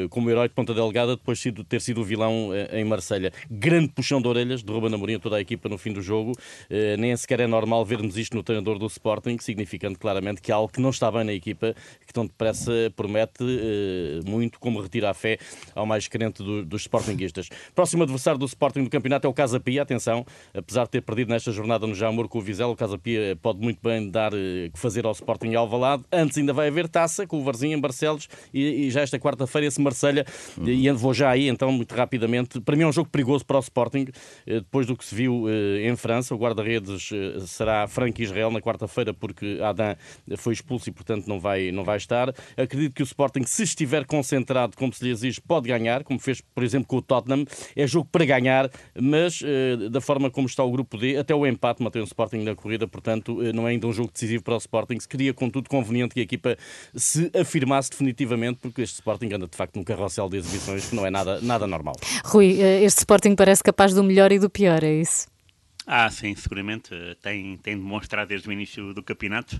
como 0.09 0.29
herói 0.29 0.47
de 0.47 0.53
ponta 0.53 0.73
delegada 0.73 1.15
depois 1.15 1.39
de 1.39 1.63
ter 1.63 1.81
sido 1.81 2.01
o 2.01 2.03
vilão 2.03 2.49
em 2.71 2.83
Marselha. 2.83 3.31
Grande 3.49 3.89
puxão 3.89 4.21
de 4.21 4.27
orelhas 4.27 4.63
de 4.63 4.71
Ruben 4.71 4.93
Amorim, 4.93 5.19
toda 5.19 5.37
a 5.37 5.41
equipa 5.41 5.69
no 5.69 5.77
fim 5.77 5.93
do 5.93 6.01
jogo. 6.01 6.33
Nem 6.97 7.15
sequer 7.15 7.41
é 7.41 7.47
normal 7.47 7.85
vermos 7.85 8.17
isto 8.17 8.35
no 8.35 8.43
treinador 8.43 8.79
do 8.79 8.87
Sporting, 8.87 9.37
significando 9.39 9.97
claramente 9.99 10.41
que 10.41 10.51
há 10.51 10.55
algo 10.55 10.71
que 10.71 10.81
não 10.81 10.89
está 10.89 11.11
bem 11.11 11.23
na 11.23 11.33
equipa, 11.33 11.73
que 11.99 12.07
estão 12.07 12.25
de 12.25 12.33
promete 12.95 13.43
uh, 13.43 14.29
muito 14.29 14.59
como 14.59 14.81
retira 14.81 15.09
a 15.09 15.13
fé 15.13 15.37
ao 15.75 15.85
mais 15.85 16.07
crente 16.07 16.43
do, 16.43 16.65
dos 16.65 16.81
Sportinguistas. 16.81 17.49
Próximo 17.75 18.03
adversário 18.03 18.39
do 18.39 18.45
Sporting 18.45 18.83
do 18.83 18.89
campeonato 18.89 19.27
é 19.27 19.29
o 19.29 19.33
Casa 19.33 19.59
Pia. 19.59 19.81
Atenção, 19.81 20.25
apesar 20.53 20.85
de 20.85 20.91
ter 20.91 21.01
perdido 21.01 21.29
nesta 21.29 21.51
jornada 21.51 21.85
no 21.87 21.93
Jamor 21.93 22.27
com 22.27 22.39
o 22.39 22.41
Vizela, 22.41 22.71
o 22.71 22.75
Casa 22.75 22.97
Pia 22.97 23.37
pode 23.41 23.59
muito 23.59 23.79
bem 23.81 24.09
dar 24.09 24.33
uh, 24.33 24.37
que 24.71 24.79
fazer 24.79 25.05
ao 25.05 25.11
Sporting 25.11 25.49
e 25.49 25.55
ao 25.55 25.67
Valado. 25.67 26.05
Antes 26.11 26.37
ainda 26.37 26.53
vai 26.53 26.67
haver 26.67 26.87
taça 26.87 27.25
com 27.27 27.39
o 27.39 27.43
Varzinho 27.43 27.77
em 27.77 27.79
Barcelos 27.79 28.27
e, 28.53 28.87
e 28.87 28.91
já 28.91 29.01
esta 29.01 29.19
quarta-feira 29.19 29.67
esse 29.67 29.81
Marselha 29.81 30.25
uhum. 30.57 30.67
e 30.67 30.91
vou 30.91 31.13
já 31.13 31.29
aí 31.29 31.47
então 31.47 31.71
muito 31.71 31.93
rapidamente. 31.95 32.59
Para 32.61 32.75
mim 32.75 32.83
é 32.83 32.87
um 32.87 32.91
jogo 32.91 33.09
perigoso 33.09 33.45
para 33.45 33.57
o 33.57 33.59
Sporting, 33.59 34.07
depois 34.45 34.85
do 34.85 34.95
que 34.95 35.05
se 35.05 35.13
viu 35.13 35.45
em 35.81 35.95
França. 35.95 36.33
O 36.35 36.37
guarda-redes 36.37 37.09
será 37.47 37.87
Frank 37.87 38.21
Israel 38.21 38.51
na 38.51 38.61
quarta-feira 38.61 39.13
porque 39.13 39.59
Adam 39.61 39.95
foi 40.37 40.53
expulso 40.53 40.89
e 40.89 40.91
portanto 40.91 41.27
não 41.27 41.39
vai, 41.39 41.71
não 41.71 41.83
vai 41.83 41.97
estar. 41.97 42.32
Acredito 42.57 42.93
que 42.93 43.01
o 43.01 43.05
Sporting, 43.05 43.43
se 43.45 43.63
estiver 43.63 44.05
concentrado, 44.05 44.75
como 44.77 44.93
se 44.93 45.03
lhe 45.03 45.11
exige, 45.11 45.41
pode 45.41 45.67
ganhar, 45.67 46.03
como 46.03 46.19
fez, 46.19 46.41
por 46.41 46.63
exemplo, 46.63 46.87
com 46.87 46.97
o 46.97 47.01
Tottenham. 47.01 47.45
É 47.75 47.85
jogo 47.87 48.07
para 48.11 48.25
ganhar, 48.25 48.69
mas 48.99 49.41
uh, 49.41 49.89
da 49.89 50.01
forma 50.01 50.29
como 50.29 50.47
está 50.47 50.63
o 50.63 50.71
grupo 50.71 50.97
D, 50.97 51.17
até 51.17 51.33
o 51.33 51.45
empate 51.45 51.81
mantém 51.83 52.01
o 52.01 52.05
Sporting 52.05 52.37
na 52.37 52.55
corrida, 52.55 52.87
portanto, 52.87 53.39
uh, 53.39 53.53
não 53.53 53.67
é 53.67 53.71
ainda 53.71 53.87
um 53.87 53.93
jogo 53.93 54.11
decisivo 54.11 54.43
para 54.43 54.55
o 54.55 54.57
Sporting. 54.57 54.97
Seria, 54.99 55.33
contudo, 55.33 55.69
conveniente 55.69 56.13
que 56.13 56.19
a 56.19 56.23
equipa 56.23 56.57
se 56.95 57.31
afirmasse 57.39 57.89
definitivamente, 57.91 58.59
porque 58.61 58.81
este 58.81 58.95
Sporting 58.95 59.33
anda 59.33 59.47
de 59.47 59.55
facto 59.55 59.75
num 59.75 59.83
carrossel 59.83 60.29
de 60.29 60.37
exibições 60.37 60.89
que 60.89 60.95
não 60.95 61.05
é 61.05 61.09
nada, 61.09 61.39
nada 61.41 61.67
normal. 61.67 61.95
Rui, 62.25 62.59
eh, 62.61 62.83
este 62.83 62.99
Sporting 62.99 63.35
parece 63.35 63.63
capaz 63.63 63.93
do 63.93 64.03
melhor 64.03 64.31
e 64.31 64.39
do 64.39 64.49
pior, 64.49 64.83
é 64.83 64.93
isso? 64.93 65.27
Ah, 65.85 66.09
sim, 66.09 66.33
seguramente. 66.35 66.89
Tem, 67.21 67.57
tem 67.57 67.77
demonstrado 67.77 68.29
desde 68.29 68.47
o 68.47 68.51
início 68.51 68.93
do 68.93 69.03
campeonato 69.03 69.59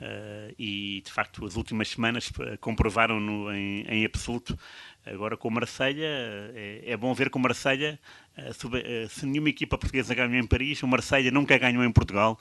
Uh, 0.00 0.52
e 0.58 1.02
de 1.04 1.12
facto 1.12 1.46
as 1.46 1.54
últimas 1.54 1.88
semanas 1.88 2.28
uh, 2.30 2.58
comprovaram-no 2.60 3.52
em, 3.52 3.86
em, 3.88 4.04
absoluto. 4.04 4.58
Agora 5.06 5.36
com 5.36 5.48
o 5.48 5.50
Marselha 5.50 6.08
é, 6.54 6.82
é, 6.86 6.96
bom 6.96 7.14
ver 7.14 7.30
que 7.30 7.36
o 7.36 7.40
Marselha, 7.40 7.98
uh, 8.36 9.08
se 9.08 9.24
nenhuma 9.24 9.50
equipa 9.50 9.78
portuguesa 9.78 10.14
ganhou 10.14 10.34
em 10.34 10.46
Paris, 10.46 10.82
o 10.82 10.88
Marselha 10.88 11.30
nunca 11.30 11.56
ganhou 11.56 11.84
em 11.84 11.92
Portugal. 11.92 12.38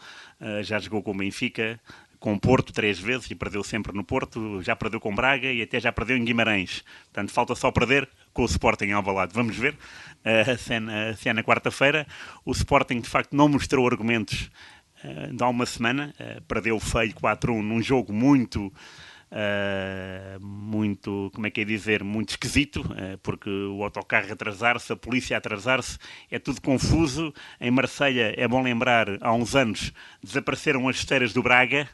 já 0.63 0.79
jogou 0.79 1.03
com 1.03 1.11
o 1.11 1.17
Benfica, 1.17 1.79
com 2.23 2.33
o 2.33 2.39
Porto 2.39 2.71
três 2.71 2.97
vezes 2.97 3.29
e 3.29 3.35
perdeu 3.35 3.61
sempre 3.65 3.91
no 3.91 4.01
Porto, 4.01 4.61
já 4.61 4.77
perdeu 4.77 4.97
com 4.97 5.13
Braga 5.13 5.51
e 5.51 5.61
até 5.61 5.77
já 5.77 5.91
perdeu 5.91 6.15
em 6.15 6.23
Guimarães. 6.23 6.81
Portanto, 7.11 7.33
falta 7.33 7.53
só 7.53 7.69
perder 7.69 8.07
com 8.33 8.44
o 8.44 8.45
Sporting 8.45 8.85
em 8.85 8.94
Alvalade. 8.94 9.33
Vamos 9.33 9.57
ver 9.57 9.73
uh, 9.73 10.57
se, 10.57 10.73
é 10.73 10.79
na, 10.79 11.13
se 11.17 11.27
é 11.27 11.33
na 11.33 11.44
quarta-feira. 11.44 12.07
O 12.45 12.53
Sporting, 12.53 13.01
de 13.01 13.09
facto, 13.09 13.35
não 13.35 13.50
mostrou 13.50 13.85
argumentos 13.85 14.44
uh, 14.44 14.50
de 15.33 15.44
há 15.44 15.47
uma 15.47 15.65
semana, 15.65 16.13
uh, 16.19 16.41
perdeu 16.44 16.79
feio 16.79 17.13
4-1 17.13 17.61
num 17.61 17.81
jogo 17.81 18.13
muito, 18.13 18.67
uh, 18.67 20.39
muito, 20.45 21.29
como 21.33 21.47
é 21.47 21.50
que 21.50 21.61
é 21.61 21.65
dizer, 21.65 22.03
muito 22.03 22.29
esquisito, 22.29 22.81
uh, 22.81 23.17
porque 23.21 23.50
o 23.50 23.83
autocarro 23.83 24.31
atrasar-se, 24.31 24.94
a 24.94 24.95
polícia 24.95 25.38
atrasar-se, 25.38 25.97
é 26.31 26.39
tudo 26.39 26.61
confuso. 26.61 27.33
Em 27.59 27.71
Marselha 27.71 28.33
é 28.38 28.47
bom 28.47 28.61
lembrar, 28.61 29.07
há 29.21 29.33
uns 29.33 29.55
anos 29.55 29.91
desapareceram 30.23 30.88
as 30.88 30.97
esteiras 30.97 31.33
do 31.33 31.44
Braga. 31.44 31.89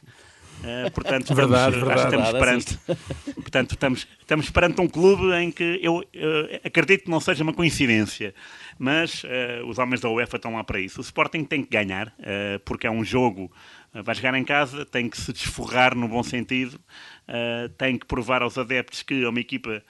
Uh, 0.60 0.90
portanto, 0.92 1.22
estamos, 1.30 1.50
verdade, 1.50 1.76
verdade, 1.76 2.04
estamos 2.04 2.30
perante, 2.32 2.78
portanto, 3.34 3.70
estamos, 3.72 4.08
estamos 4.20 4.50
perante 4.50 4.80
um 4.80 4.88
clube 4.88 5.32
em 5.34 5.50
que 5.50 5.80
eu 5.82 6.04
acredito 6.64 7.04
que 7.04 7.10
não 7.10 7.20
seja 7.20 7.42
uma 7.42 7.52
coincidência 7.52 8.34
mas 8.80 9.24
uh, 9.24 9.66
os 9.66 9.78
homens 9.78 10.00
da 10.00 10.08
UEFA 10.08 10.38
estão 10.38 10.54
lá 10.54 10.64
para 10.64 10.80
isso. 10.80 11.00
O 11.00 11.02
Sporting 11.02 11.44
tem 11.44 11.62
que 11.62 11.68
ganhar, 11.68 12.08
uh, 12.18 12.58
porque 12.64 12.86
é 12.86 12.90
um 12.90 13.04
jogo, 13.04 13.52
uh, 13.94 14.02
vai 14.02 14.14
jogar 14.14 14.34
em 14.34 14.42
casa, 14.42 14.86
tem 14.86 15.06
que 15.06 15.20
se 15.20 15.30
desforrar 15.34 15.94
no 15.94 16.08
bom 16.08 16.22
sentido, 16.22 16.80
tem 17.76 17.96
que 17.96 18.06
provar 18.06 18.42
aos 18.42 18.58
adeptos 18.58 19.02
que 19.02 19.22
é 19.22 19.28
uma 19.28 19.38
equipa 19.38 19.84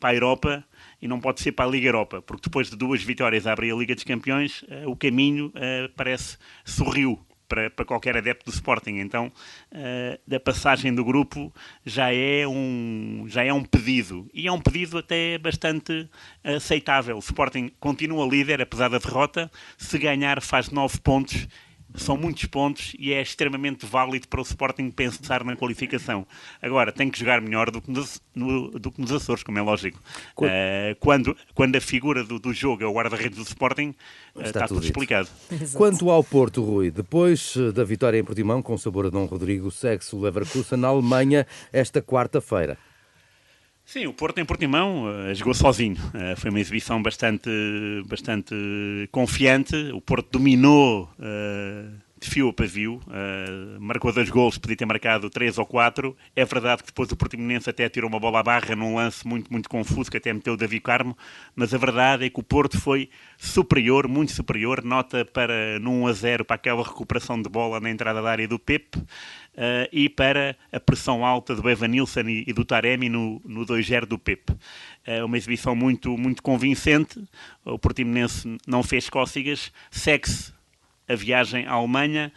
para 0.00 0.10
a 0.10 0.14
Europa 0.14 0.64
e 1.02 1.06
não 1.06 1.20
pode 1.20 1.42
ser 1.42 1.52
para 1.52 1.66
a 1.66 1.68
Liga 1.68 1.88
Europa, 1.88 2.22
porque 2.22 2.44
depois 2.44 2.70
de 2.70 2.76
duas 2.76 3.02
vitórias 3.02 3.46
a 3.46 3.52
abrir 3.52 3.70
a 3.70 3.76
Liga 3.76 3.94
dos 3.94 4.02
Campeões, 4.02 4.64
o 4.86 4.96
caminho 4.96 5.52
parece 5.94 6.38
sorriu 6.64 7.20
para, 7.48 7.70
para 7.70 7.84
qualquer 7.84 8.16
adepto 8.16 8.50
do 8.50 8.54
Sporting. 8.54 8.98
Então, 8.98 9.32
uh, 9.72 10.18
da 10.26 10.38
passagem 10.38 10.94
do 10.94 11.04
grupo 11.04 11.52
já 11.84 12.12
é, 12.12 12.46
um, 12.46 13.24
já 13.28 13.42
é 13.44 13.52
um 13.52 13.64
pedido. 13.64 14.28
E 14.32 14.46
é 14.46 14.52
um 14.52 14.60
pedido 14.60 14.98
até 14.98 15.38
bastante 15.38 16.08
aceitável. 16.44 17.16
O 17.16 17.20
Sporting 17.20 17.70
continua 17.80 18.26
líder, 18.26 18.60
apesar 18.60 18.88
da 18.88 18.98
derrota. 18.98 19.50
Se 19.76 19.98
ganhar, 19.98 20.42
faz 20.42 20.70
nove 20.70 20.98
pontos 21.00 21.48
são 21.94 22.16
muitos 22.16 22.44
pontos 22.46 22.94
e 22.98 23.12
é 23.12 23.22
extremamente 23.22 23.86
válido 23.86 24.28
para 24.28 24.40
o 24.40 24.42
Sporting 24.42 24.90
pensar 24.90 25.42
na 25.44 25.56
qualificação. 25.56 26.26
Agora, 26.60 26.92
tem 26.92 27.10
que 27.10 27.18
jogar 27.18 27.40
melhor 27.40 27.70
do 27.70 27.80
que 27.80 27.90
nos, 27.90 28.20
no, 28.34 28.70
do 28.70 28.90
que 28.90 29.00
nos 29.00 29.10
Açores, 29.12 29.42
como 29.42 29.58
é 29.58 29.62
lógico. 29.62 29.98
Quando, 30.34 30.50
uh, 30.50 30.96
quando, 31.00 31.36
quando 31.54 31.76
a 31.76 31.80
figura 31.80 32.22
do, 32.22 32.38
do 32.38 32.52
jogo 32.52 32.82
é 32.82 32.86
o 32.86 32.92
guarda-redes 32.92 33.38
do 33.38 33.44
Sporting, 33.44 33.94
uh, 34.34 34.40
está, 34.40 34.48
está, 34.48 34.68
tudo, 34.68 34.78
tudo 34.78 34.86
explicado. 34.86 35.28
Exato. 35.50 35.76
Quanto 35.76 36.10
ao 36.10 36.22
Porto, 36.22 36.62
Rui, 36.62 36.90
depois 36.90 37.54
eh, 37.56 37.72
da 37.72 37.84
vitória 37.84 38.18
em 38.18 38.24
Portimão, 38.24 38.62
com 38.62 38.76
sabor 38.76 39.06
a 39.06 39.10
Dom 39.10 39.24
Rodrigo, 39.24 39.70
segue-se 39.70 40.14
o 40.14 40.20
Leverkusen 40.20 40.78
na 40.78 40.88
Alemanha 40.88 41.46
esta 41.72 42.02
quarta-feira. 42.02 42.78
Sim, 43.88 44.06
o 44.06 44.12
Porto 44.12 44.36
em 44.36 44.44
Portimão 44.44 45.04
uh, 45.04 45.34
jogou 45.34 45.54
sozinho. 45.54 45.96
Uh, 46.08 46.38
foi 46.38 46.50
uma 46.50 46.60
exibição 46.60 47.02
bastante, 47.02 47.48
bastante 48.04 48.54
confiante. 49.10 49.74
O 49.94 50.00
Porto 50.02 50.28
dominou 50.32 51.08
uh, 51.18 51.90
de 52.20 52.28
fio 52.28 52.48
a 52.48 52.52
pavio, 52.52 53.00
marcou 53.78 54.12
dois 54.12 54.28
gols, 54.28 54.58
podia 54.58 54.76
ter 54.76 54.84
marcado 54.84 55.30
três 55.30 55.56
ou 55.56 55.64
quatro. 55.64 56.16
É 56.34 56.44
verdade 56.44 56.82
que 56.82 56.88
depois 56.88 57.10
o 57.12 57.16
Portimonense 57.16 57.70
até 57.70 57.88
tirou 57.88 58.10
uma 58.10 58.18
bola 58.18 58.40
à 58.40 58.42
barra 58.42 58.74
num 58.74 58.96
lance 58.96 59.26
muito, 59.26 59.50
muito 59.52 59.68
confuso, 59.68 60.10
que 60.10 60.16
até 60.16 60.32
meteu 60.32 60.54
o 60.54 60.56
Davi 60.56 60.80
Carmo, 60.80 61.16
mas 61.54 61.72
a 61.72 61.78
verdade 61.78 62.24
é 62.24 62.30
que 62.30 62.40
o 62.40 62.42
Porto 62.42 62.78
foi 62.78 63.08
superior, 63.38 64.08
muito 64.08 64.32
superior, 64.32 64.82
nota 64.82 65.24
para 65.24 65.78
no 65.78 65.92
1 65.92 66.06
a 66.08 66.12
0 66.12 66.44
para 66.44 66.56
aquela 66.56 66.82
recuperação 66.82 67.40
de 67.40 67.48
bola 67.48 67.78
na 67.78 67.88
entrada 67.88 68.20
da 68.20 68.28
área 68.28 68.48
do 68.48 68.58
Pepe, 68.58 68.98
uh, 69.58 69.88
e 69.92 70.08
para 70.08 70.56
a 70.72 70.78
pressão 70.78 71.26
alta 71.26 71.54
do 71.54 71.68
Evan 71.68 71.88
Nilsson 71.88 72.20
e, 72.20 72.44
e 72.46 72.52
do 72.52 72.64
Taremi 72.64 73.08
no, 73.08 73.42
no 73.44 73.66
2-0 73.66 74.06
do 74.06 74.18
Pepe. 74.18 74.54
É 75.04 75.22
uma 75.24 75.36
exibição 75.36 75.74
muito, 75.74 76.16
muito 76.16 76.42
convincente. 76.42 77.22
O 77.64 77.78
Portimonense 77.78 78.56
não 78.66 78.82
fez 78.82 79.10
cócegas, 79.10 79.72
segue-se 79.90 80.52
a 81.08 81.14
viagem 81.14 81.66
à 81.66 81.72
Alemanha, 81.72 82.32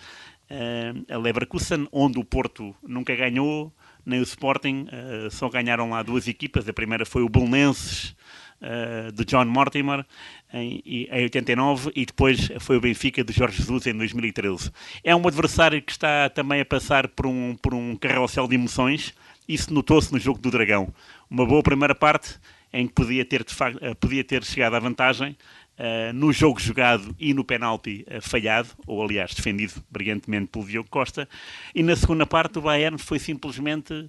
uh, 0.49 1.13
a 1.13 1.17
Leverkusen, 1.17 1.87
onde 1.91 2.19
o 2.19 2.25
Porto 2.25 2.75
nunca 2.81 3.15
ganhou, 3.15 3.71
nem 4.03 4.19
o 4.19 4.23
Sporting, 4.23 4.87
só 5.29 5.47
ganharam 5.47 5.91
lá 5.91 6.01
duas 6.01 6.27
equipas. 6.27 6.67
A 6.67 6.73
primeira 6.73 7.05
foi 7.05 7.21
o 7.21 7.29
Belenenses, 7.29 8.15
uh, 8.61 9.11
de 9.11 9.25
John 9.25 9.45
Mortimer, 9.45 10.05
em, 10.53 10.81
em 10.85 11.23
89, 11.23 11.91
e 11.95 12.05
depois 12.05 12.49
foi 12.59 12.77
o 12.77 12.81
Benfica 12.81 13.23
de 13.23 13.33
Jorge 13.33 13.57
Jesus 13.57 13.87
em 13.87 13.97
2013. 13.97 14.71
É 15.03 15.15
um 15.15 15.27
adversário 15.27 15.81
que 15.81 15.91
está 15.91 16.29
também 16.29 16.61
a 16.61 16.65
passar 16.65 17.07
por 17.07 17.25
um, 17.25 17.55
por 17.55 17.73
um 17.73 17.95
carrossel 17.95 18.47
de 18.47 18.55
emoções. 18.55 19.13
Isso 19.47 19.73
notou-se 19.73 20.11
no 20.11 20.19
jogo 20.19 20.39
do 20.39 20.51
Dragão. 20.51 20.93
Uma 21.29 21.45
boa 21.45 21.63
primeira 21.63 21.95
parte 21.95 22.39
em 22.73 22.87
que 22.87 22.93
podia 22.93 23.25
ter, 23.25 23.43
facto, 23.47 23.79
podia 23.99 24.23
ter 24.23 24.43
chegado 24.43 24.75
à 24.75 24.79
vantagem, 24.79 25.35
Uh, 25.79 26.13
no 26.13 26.31
jogo 26.31 26.59
jogado 26.59 27.15
e 27.17 27.33
no 27.33 27.43
penalti 27.43 28.05
uh, 28.07 28.21
falhado, 28.21 28.69
ou 28.85 29.01
aliás 29.01 29.33
defendido 29.33 29.83
brilhantemente 29.89 30.47
pelo 30.47 30.65
Diogo 30.65 30.87
Costa, 30.91 31.27
e 31.73 31.81
na 31.81 31.95
segunda 31.95 32.27
parte 32.27 32.59
o 32.59 32.61
Bayern 32.61 32.99
foi 32.99 33.17
simplesmente, 33.17 34.07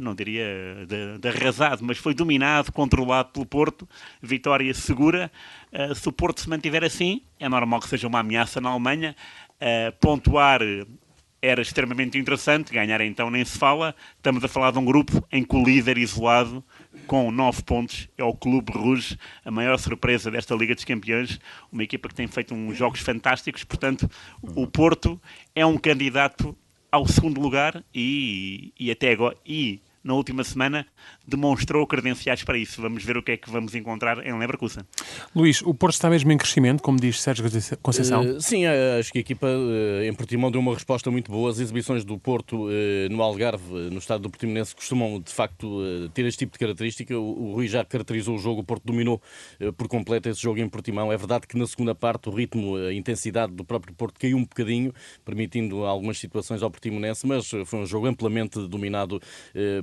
não 0.00 0.14
diria 0.14 0.44
de, 0.86 1.18
de, 1.18 1.28
arrasado, 1.28 1.84
mas 1.84 1.98
foi 1.98 2.14
dominado, 2.14 2.70
controlado 2.72 3.30
pelo 3.30 3.46
Porto, 3.46 3.88
vitória 4.22 4.72
segura. 4.74 5.30
se 5.94 6.08
o 6.08 6.12
Porto 6.12 6.40
se 6.40 6.48
mantiver 6.48 6.84
assim, 6.84 7.22
é 7.40 7.48
normal 7.48 7.80
que 7.80 7.88
seja 7.88 8.06
uma 8.06 8.20
ameaça 8.20 8.60
na 8.60 8.70
Alemanha. 8.70 9.16
pontuar 10.00 10.60
era 11.44 11.60
extremamente 11.60 12.16
interessante, 12.16 12.72
ganhar 12.72 13.02
então 13.02 13.30
nem 13.30 13.44
se 13.44 13.58
fala. 13.58 13.94
Estamos 14.16 14.42
a 14.42 14.48
falar 14.48 14.70
de 14.70 14.78
um 14.78 14.84
grupo 14.84 15.22
em 15.30 15.44
que 15.44 15.54
o 15.54 15.62
líder 15.62 15.98
isolado 15.98 16.64
com 17.06 17.30
9 17.30 17.62
pontos, 17.64 18.08
é 18.16 18.24
o 18.24 18.32
Clube 18.32 18.72
Rouge, 18.72 19.18
a 19.44 19.50
maior 19.50 19.78
surpresa 19.78 20.30
desta 20.30 20.54
Liga 20.54 20.74
dos 20.74 20.84
Campeões, 20.84 21.38
uma 21.70 21.82
equipa 21.82 22.08
que 22.08 22.14
tem 22.14 22.26
feito 22.26 22.54
uns 22.54 22.78
jogos 22.78 23.00
fantásticos, 23.00 23.62
portanto, 23.62 24.10
o 24.40 24.66
Porto 24.66 25.20
é 25.54 25.66
um 25.66 25.76
candidato 25.76 26.56
ao 26.94 27.08
segundo 27.08 27.40
lugar 27.40 27.82
e, 27.92 28.72
e 28.78 28.88
até 28.88 29.10
agora. 29.10 29.36
E, 29.44 29.80
na 30.02 30.14
última 30.14 30.44
semana, 30.44 30.86
demonstrou 31.26 31.86
credenciais 31.86 32.42
para 32.44 32.58
isso. 32.58 32.80
Vamos 32.80 33.04
ver 33.04 33.16
o 33.16 33.22
que 33.22 33.32
é 33.32 33.36
que 33.36 33.50
vamos 33.50 33.74
encontrar 33.74 34.24
em 34.24 34.36
Leverkusen. 34.38 34.82
Luís, 35.34 35.62
o 35.62 35.74
Porto 35.74 35.94
está 35.94 36.10
mesmo 36.10 36.30
em 36.30 36.38
crescimento, 36.38 36.82
como 36.82 36.98
diz 36.98 37.20
Sérgio 37.20 37.44
Conceição? 37.82 38.22
Uh, 38.22 38.40
sim, 38.40 38.64
eh, 38.64 38.98
acho 38.98 39.10
que 39.10 39.18
a 39.18 39.20
equipa 39.20 39.46
uh, 39.46 40.02
em 40.04 40.12
Portimão 40.12 40.50
deu 40.50 40.60
uma 40.60 40.74
resposta 40.74 41.10
muito 41.10 41.30
boa. 41.30 41.50
As 41.50 41.58
exibições 41.58 42.04
do 42.04 42.18
Porto 42.18 42.66
uh, 42.66 42.70
no 43.10 43.22
Algarve, 43.22 43.72
no 43.90 43.98
estado 43.98 44.22
do 44.22 44.30
Portimonense, 44.30 44.74
costumam 44.74 45.20
de 45.20 45.32
facto 45.32 45.82
ter 46.12 46.24
este 46.26 46.40
tipo 46.40 46.52
de 46.52 46.58
característica. 46.58 47.18
O, 47.18 47.50
o 47.50 47.54
Rui 47.54 47.66
já 47.66 47.84
caracterizou 47.84 48.36
o 48.36 48.38
jogo, 48.38 48.60
o 48.60 48.64
Porto 48.64 48.84
dominou 48.84 49.20
por 49.76 49.88
completo 49.88 50.28
esse 50.28 50.40
jogo 50.40 50.60
em 50.60 50.68
Portimão. 50.68 51.12
É 51.12 51.16
verdade 51.16 51.46
que 51.46 51.56
na 51.56 51.66
segunda 51.66 51.94
parte 51.94 52.28
o 52.28 52.32
ritmo, 52.32 52.76
a 52.76 52.92
intensidade 52.92 53.52
do 53.52 53.64
próprio 53.64 53.94
Porto 53.94 54.18
caiu 54.18 54.36
um 54.36 54.42
bocadinho, 54.42 54.92
permitindo 55.24 55.84
algumas 55.84 56.18
situações 56.18 56.62
ao 56.62 56.70
Portimonense, 56.70 57.26
mas 57.26 57.48
foi 57.64 57.78
um 57.78 57.86
jogo 57.86 58.06
amplamente 58.06 58.58
dominado 58.68 59.20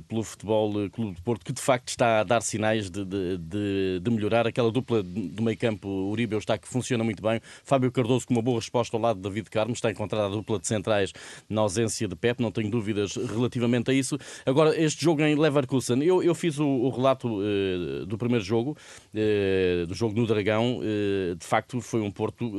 pelo 0.08 0.22
Futebol 0.22 0.90
Clube 0.90 1.16
de 1.16 1.22
Porto, 1.22 1.31
que 1.38 1.52
de 1.52 1.60
facto 1.60 1.88
está 1.88 2.20
a 2.20 2.24
dar 2.24 2.40
sinais 2.42 2.90
de, 2.90 3.04
de, 3.04 3.38
de, 3.38 4.00
de 4.00 4.10
melhorar. 4.10 4.46
Aquela 4.46 4.70
dupla 4.70 5.02
do 5.02 5.42
meio 5.42 5.56
campo, 5.56 5.88
Uribe 5.88 6.36
está 6.36 6.58
que 6.58 6.68
funciona 6.68 7.04
muito 7.04 7.22
bem. 7.22 7.40
Fábio 7.64 7.90
Cardoso 7.90 8.26
com 8.26 8.34
uma 8.34 8.42
boa 8.42 8.58
resposta 8.58 8.96
ao 8.96 9.00
lado 9.00 9.16
de 9.16 9.22
David 9.22 9.50
Carmo, 9.50 9.72
está 9.72 9.90
encontrada 9.90 10.26
a 10.26 10.30
dupla 10.30 10.58
de 10.58 10.66
centrais 10.66 11.12
na 11.48 11.60
ausência 11.60 12.08
de 12.08 12.16
Pep, 12.16 12.40
não 12.40 12.50
tenho 12.50 12.70
dúvidas 12.70 13.16
relativamente 13.16 13.90
a 13.90 13.94
isso. 13.94 14.18
Agora, 14.44 14.78
este 14.80 15.02
jogo 15.02 15.22
em 15.22 15.34
Leverkusen, 15.34 16.02
eu, 16.02 16.22
eu 16.22 16.34
fiz 16.34 16.58
o, 16.58 16.66
o 16.66 16.90
relato 16.90 17.28
uh, 17.28 18.06
do 18.06 18.18
primeiro 18.18 18.44
jogo, 18.44 18.76
uh, 19.14 19.86
do 19.86 19.94
jogo 19.94 20.18
no 20.18 20.26
Dragão, 20.26 20.78
uh, 20.78 21.34
de 21.34 21.46
facto 21.46 21.80
foi 21.80 22.00
um 22.00 22.10
Porto 22.10 22.50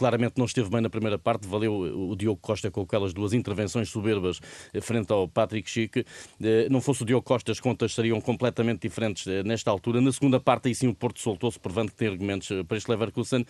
claramente 0.00 0.38
não 0.38 0.46
esteve 0.46 0.70
bem 0.70 0.80
na 0.80 0.88
primeira 0.88 1.18
parte, 1.18 1.46
valeu 1.46 1.74
o 1.74 2.16
Diogo 2.16 2.40
Costa 2.40 2.70
com 2.70 2.80
aquelas 2.80 3.12
duas 3.12 3.34
intervenções 3.34 3.90
soberbas 3.90 4.40
eh, 4.72 4.80
frente 4.80 5.12
ao 5.12 5.28
Patrick 5.28 5.68
Chique. 5.68 6.06
Eh, 6.42 6.68
não 6.70 6.80
fosse 6.80 7.02
o 7.02 7.04
Diogo 7.04 7.22
Costa, 7.22 7.52
as 7.52 7.60
contas 7.60 7.92
seriam 7.92 8.18
completamente 8.18 8.80
diferentes 8.80 9.26
eh, 9.26 9.42
nesta 9.42 9.70
altura. 9.70 10.00
Na 10.00 10.10
segunda 10.10 10.40
parte, 10.40 10.68
aí 10.68 10.74
sim, 10.74 10.88
o 10.88 10.94
Porto 10.94 11.20
soltou-se, 11.20 11.60
provando 11.60 11.90
que 11.90 11.96
tem 11.96 12.08
argumentos 12.08 12.48
para 12.66 12.78
este 12.78 12.90
Leverkusen, 12.90 13.44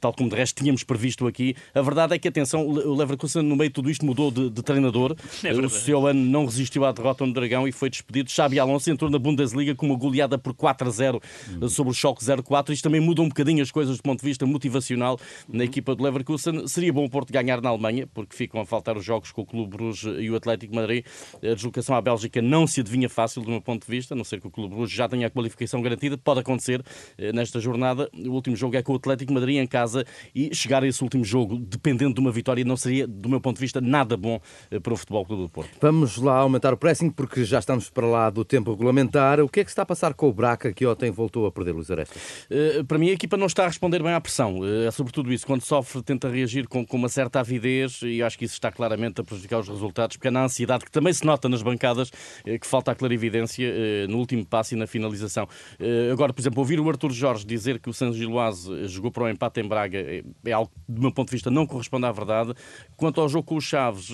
tal 0.00 0.14
como 0.14 0.30
de 0.30 0.36
resto 0.36 0.62
tínhamos 0.62 0.82
previsto 0.82 1.26
aqui. 1.26 1.54
A 1.74 1.82
verdade 1.82 2.14
é 2.14 2.18
que, 2.18 2.26
atenção, 2.26 2.66
o 2.66 2.94
Leverkusen, 2.96 3.42
no 3.42 3.54
meio 3.54 3.68
de 3.68 3.74
tudo 3.74 3.90
isto, 3.90 4.06
mudou 4.06 4.30
de, 4.30 4.48
de 4.48 4.62
treinador. 4.62 5.14
É 5.44 5.52
o 5.52 5.68
seu 5.68 6.06
ano 6.06 6.20
não 6.20 6.46
resistiu 6.46 6.86
à 6.86 6.92
derrota 6.92 7.26
no 7.26 7.34
Dragão 7.34 7.68
e 7.68 7.72
foi 7.72 7.90
despedido. 7.90 8.30
Xabi 8.30 8.58
Alonso 8.58 8.90
entrou 8.90 9.10
na 9.10 9.18
Bundesliga 9.18 9.74
com 9.74 9.84
uma 9.84 9.96
goleada 9.96 10.38
por 10.38 10.54
4 10.54 10.88
a 10.88 10.90
0 10.90 11.22
sobre 11.68 11.90
o 11.90 11.94
Choque 11.94 12.24
0-4. 12.24 12.70
Isto 12.70 12.84
também 12.84 13.00
muda 13.00 13.20
um 13.20 13.28
bocadinho 13.28 13.62
as 13.62 13.70
coisas 13.70 13.98
do 13.98 14.02
ponto 14.02 14.20
de 14.20 14.26
vista 14.26 14.46
motivacional 14.46 15.18
na 15.52 15.64
equipa 15.64 15.94
do 15.94 16.02
Leverkusen. 16.02 16.66
Seria 16.66 16.92
bom 16.92 17.04
o 17.04 17.10
Porto 17.10 17.32
ganhar 17.32 17.60
na 17.60 17.68
Alemanha, 17.68 18.06
porque 18.06 18.36
ficam 18.36 18.60
a 18.60 18.66
faltar 18.66 18.96
os 18.96 19.04
jogos 19.04 19.32
com 19.32 19.42
o 19.42 19.46
Clube 19.46 19.76
Bruges 19.76 20.16
e 20.18 20.30
o 20.30 20.36
Atlético 20.36 20.74
Madrid. 20.74 21.04
A 21.42 21.54
deslocação 21.54 21.94
à 21.96 22.00
Bélgica 22.00 22.40
não 22.40 22.66
se 22.66 22.80
adivinha 22.80 23.08
fácil, 23.08 23.42
do 23.42 23.50
meu 23.50 23.60
ponto 23.60 23.84
de 23.84 23.90
vista, 23.90 24.14
a 24.14 24.16
não 24.16 24.24
ser 24.24 24.40
que 24.40 24.46
o 24.46 24.50
Clube 24.50 24.74
Bruges 24.74 24.94
já 24.94 25.08
tenha 25.08 25.26
a 25.26 25.30
qualificação 25.30 25.82
garantida. 25.82 26.16
Pode 26.18 26.40
acontecer 26.40 26.82
eh, 27.18 27.32
nesta 27.32 27.60
jornada. 27.60 28.08
O 28.14 28.30
último 28.30 28.56
jogo 28.56 28.76
é 28.76 28.82
com 28.82 28.92
o 28.92 28.96
Atlético 28.96 29.32
Madrid 29.32 29.56
em 29.56 29.66
casa 29.66 30.04
e 30.34 30.54
chegar 30.54 30.82
a 30.82 30.86
esse 30.86 31.02
último 31.02 31.24
jogo, 31.24 31.56
dependendo 31.56 32.14
de 32.14 32.20
uma 32.20 32.30
vitória, 32.30 32.64
não 32.64 32.76
seria, 32.76 33.06
do 33.06 33.28
meu 33.28 33.40
ponto 33.40 33.56
de 33.56 33.60
vista, 33.60 33.80
nada 33.80 34.16
bom 34.16 34.40
eh, 34.70 34.78
para 34.78 34.92
o 34.92 34.96
Futebol 34.96 35.24
Clube 35.24 35.42
do 35.44 35.48
Porto. 35.48 35.70
Vamos 35.80 36.16
lá 36.16 36.36
aumentar 36.38 36.72
o 36.72 36.76
pressing, 36.76 37.10
porque 37.10 37.44
já 37.44 37.58
estamos 37.58 37.90
para 37.90 38.06
lá 38.06 38.30
do 38.30 38.44
tempo 38.44 38.70
regulamentar. 38.70 39.40
O 39.40 39.48
que 39.48 39.60
é 39.60 39.64
que 39.64 39.70
está 39.70 39.82
a 39.82 39.86
passar 39.86 40.14
com 40.14 40.28
o 40.28 40.32
Braca, 40.32 40.72
que 40.72 40.86
ontem 40.86 41.10
voltou 41.10 41.46
a 41.46 41.52
perder 41.52 41.72
Luís 41.72 41.90
Aresta? 41.90 42.18
Uh, 42.50 42.84
para 42.84 42.98
mim, 42.98 43.10
a 43.10 43.12
equipa 43.12 43.36
não 43.36 43.46
está 43.46 43.64
a 43.64 43.66
responder 43.66 44.02
bem 44.02 44.12
à 44.12 44.20
pressão. 44.20 44.60
Uh, 44.60 44.86
é 44.86 44.90
sobretudo 44.90 45.32
isso. 45.32 45.39
Quando 45.44 45.62
sofre, 45.62 46.02
tenta 46.02 46.28
reagir 46.28 46.66
com, 46.68 46.84
com 46.84 46.96
uma 46.96 47.08
certa 47.08 47.40
avidez 47.40 48.00
e 48.02 48.22
acho 48.22 48.38
que 48.38 48.44
isso 48.44 48.54
está 48.54 48.70
claramente 48.70 49.20
a 49.20 49.24
prejudicar 49.24 49.60
os 49.60 49.68
resultados, 49.68 50.16
porque 50.16 50.28
é 50.28 50.30
na 50.30 50.44
ansiedade 50.44 50.84
que 50.84 50.90
também 50.90 51.12
se 51.12 51.24
nota 51.24 51.48
nas 51.48 51.62
bancadas 51.62 52.10
eh, 52.44 52.58
que 52.58 52.66
falta 52.66 52.92
a 52.92 52.94
clarividência 52.94 53.66
eh, 53.66 54.06
no 54.08 54.18
último 54.18 54.44
passo 54.44 54.74
e 54.74 54.76
na 54.76 54.86
finalização. 54.86 55.48
Eh, 55.78 56.10
agora, 56.12 56.32
por 56.32 56.40
exemplo, 56.40 56.60
ouvir 56.60 56.80
o 56.80 56.88
Arthur 56.88 57.12
Jorge 57.12 57.44
dizer 57.44 57.78
que 57.78 57.88
o 57.88 57.92
San 57.92 58.12
Giloase 58.12 58.86
jogou 58.88 59.10
para 59.10 59.24
o 59.24 59.28
empate 59.28 59.60
em 59.60 59.68
Braga 59.68 59.98
é, 59.98 60.52
algo 60.52 60.70
que, 60.70 60.92
do 60.92 61.00
meu 61.00 61.12
ponto 61.12 61.28
de 61.28 61.32
vista, 61.32 61.50
não 61.50 61.66
corresponde 61.66 62.06
à 62.06 62.12
verdade. 62.12 62.54
Quanto 62.96 63.20
ao 63.20 63.28
jogo 63.28 63.44
com 63.44 63.56
os 63.56 63.64
Chaves, 63.64 64.10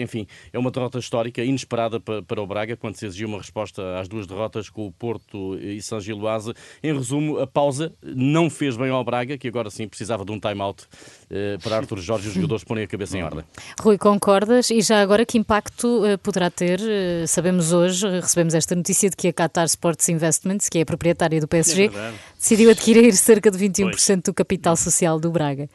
enfim, 0.00 0.26
é 0.52 0.58
uma 0.58 0.70
derrota 0.70 0.98
histórica, 0.98 1.42
inesperada 1.42 1.98
para, 1.98 2.22
para 2.22 2.42
o 2.42 2.46
Braga, 2.46 2.76
quando 2.76 2.96
se 2.96 3.06
exigiu 3.06 3.28
uma 3.28 3.38
resposta 3.38 3.98
às 3.98 4.08
duas 4.08 4.26
derrotas 4.26 4.68
com 4.68 4.86
o 4.86 4.92
Porto 4.92 5.58
e 5.58 5.80
San 5.80 6.00
Giloase. 6.00 6.52
Em 6.82 6.92
resumo, 6.92 7.38
a 7.38 7.46
pausa 7.46 7.92
não 8.02 8.50
fez 8.50 8.76
bem 8.76 8.90
ao 8.90 9.02
Braga, 9.04 9.38
que 9.38 9.48
agora 9.48 9.70
sim 9.70 9.88
precisava 9.88 10.24
de 10.24 10.32
um 10.32 10.38
time-out 10.50 10.84
eh, 11.30 11.56
para 11.62 11.76
Arthur 11.76 11.98
Jorge 11.98 12.28
os 12.28 12.34
jogadores 12.34 12.62
porem 12.62 12.84
a 12.84 12.86
cabeça 12.86 13.16
em 13.16 13.22
ordem. 13.22 13.44
Rui, 13.80 13.96
concordas? 13.96 14.70
E 14.70 14.82
já 14.82 15.00
agora 15.00 15.24
que 15.24 15.38
impacto 15.38 16.04
uh, 16.04 16.18
poderá 16.18 16.50
ter? 16.50 16.78
Uh, 16.80 17.26
sabemos 17.26 17.72
hoje, 17.72 18.06
recebemos 18.06 18.54
esta 18.54 18.74
notícia 18.74 19.08
de 19.08 19.16
que 19.16 19.28
a 19.28 19.32
Qatar 19.32 19.64
Sports 19.64 20.08
Investments, 20.10 20.68
que 20.68 20.78
é 20.78 20.82
a 20.82 20.86
proprietária 20.86 21.40
do 21.40 21.48
PSG, 21.48 21.86
é 21.86 22.12
decidiu 22.38 22.70
adquirir 22.70 23.12
cerca 23.14 23.50
de 23.50 23.58
21% 23.58 23.90
pois. 23.90 24.22
do 24.24 24.34
capital 24.34 24.76
social 24.76 25.18
do 25.18 25.30
Braga. 25.30 25.70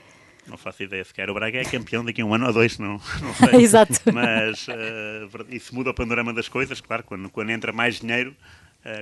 Não 0.47 0.57
faço 0.57 0.83
ideia 0.83 1.03
sequer. 1.03 1.29
O 1.29 1.33
Braga 1.33 1.59
é 1.59 1.63
campeão 1.63 2.05
daqui 2.05 2.21
a 2.21 2.25
um 2.25 2.33
ano 2.33 2.47
ou 2.47 2.53
dois, 2.53 2.77
não, 2.77 3.01
não 3.21 3.33
sei. 3.50 3.62
Exato. 3.62 4.00
Mas 4.13 4.67
uh, 4.67 5.45
isso 5.50 5.74
muda 5.74 5.89
o 5.89 5.93
panorama 5.93 6.33
das 6.33 6.47
coisas, 6.47 6.79
claro, 6.79 7.03
quando, 7.03 7.29
quando 7.29 7.50
entra 7.50 7.74
mais 7.74 8.00
dinheiro 8.00 8.36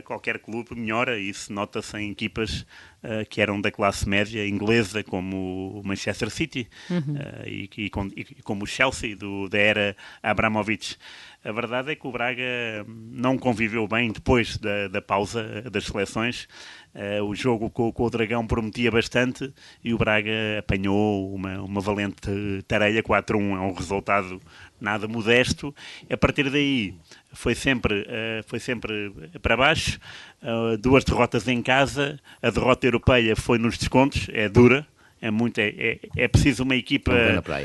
qualquer 0.04 0.40
clube 0.40 0.76
melhora, 0.76 1.20
isso 1.20 1.52
nota-se 1.54 1.98
em 1.98 2.12
equipas 2.12 2.66
uh, 3.04 3.26
que 3.30 3.42
eram 3.42 3.62
da 3.62 3.72
classe 3.72 4.08
média 4.08 4.48
inglesa, 4.48 5.04
como 5.04 5.80
o 5.80 5.82
Manchester 5.86 6.30
City 6.30 6.68
uhum. 6.90 7.16
uh, 7.16 7.48
e, 7.48 7.70
e, 7.78 7.92
e, 8.16 8.42
como 8.44 8.64
o 8.64 8.68
Chelsea, 8.68 9.16
do, 9.16 9.48
da 9.48 9.58
era 9.58 9.98
Abramovich. 10.24 10.98
A 11.46 11.52
verdade 11.52 11.92
é 11.92 11.96
que 11.96 12.08
o 12.08 12.12
Braga 12.12 12.44
não 12.88 13.38
conviveu 13.38 13.88
bem 13.88 14.12
depois 14.12 14.58
da, 14.58 14.88
da 14.88 15.00
pausa 15.00 15.62
das 15.72 15.86
seleções. 15.86 16.48
Uh, 16.96 17.24
o 17.24 17.36
jogo 17.36 17.70
com, 17.70 17.92
com, 17.92 18.04
o 18.04 18.10
Dragão 18.10 18.48
prometia 18.48 18.90
bastante 18.90 19.54
e 19.84 19.94
o 19.94 19.98
Braga 19.98 20.32
apanhou 20.58 21.32
uma, 21.36 21.62
uma 21.62 21.82
valente 21.82 22.64
tareia 22.68 23.04
4-1. 23.04 23.36
É 23.36 23.60
um 23.60 23.74
resultado 23.74 24.42
nada 24.82 25.08
modesto. 25.08 25.74
A 26.10 26.18
partir 26.18 26.50
daí 26.50 26.96
foi 27.32 27.54
sempre, 27.54 28.02
uh, 28.02 28.44
foi 28.48 28.60
sempre 28.60 29.14
para 29.40 29.56
baixo. 29.56 30.00
Uh, 30.42 30.76
duas 30.80 31.04
derrotas 31.04 31.48
em 31.48 31.62
casa. 31.62 32.20
A 32.42 32.50
derrota 32.50 32.88
europeia 32.88 33.36
foi 33.36 33.60
nos 33.60 33.78
descontos, 33.78 34.28
é 34.34 34.50
dura 34.50 34.88
é 35.22 35.32
muito 35.32 35.60
é, 35.60 35.70
é, 35.70 36.00
é 36.16 36.28
preciso 36.28 36.64
uma 36.64 36.76
equipa 36.76 37.14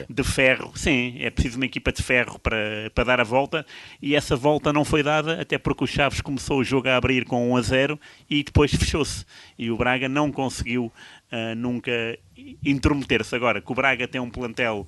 de 0.09 0.25
ferro. 0.25 0.73
Sim 0.75 1.17
é 1.19 1.31
preciso 1.31 1.57
uma 1.57 1.67
equipa 1.67 1.93
de 1.93 2.03
ferro 2.03 2.39
para, 2.39 2.91
para 2.95 3.05
dar 3.05 3.21
a 3.21 3.25
volta. 3.25 3.67
E 4.01 4.15
essa 4.15 4.37
volta 4.37 4.73
não 4.73 4.85
foi 4.85 5.03
dada 5.03 5.41
até 5.41 5.59
porque 5.59 5.85
o 5.85 5.87
Chaves 5.87 6.21
começou 6.21 6.59
o 6.59 6.65
jogo 6.65 6.89
a 6.89 6.97
abrir 6.97 7.25
com 7.25 7.53
1 7.53 7.57
a 7.57 7.63
0 7.63 8.01
e 8.29 8.43
depois 8.43 8.73
fechou-se. 8.75 9.25
E 9.59 9.71
o 9.71 9.77
Braga 9.77 10.09
não 10.09 10.31
conseguiu 10.31 10.87
uh, 10.87 11.55
nunca 11.57 11.91
intrometer-se. 12.65 13.35
Agora 13.35 13.61
que 13.61 13.73
o 13.73 13.75
Braga 13.75 14.07
tem 14.07 14.21
um 14.21 14.31
plantel 14.31 14.87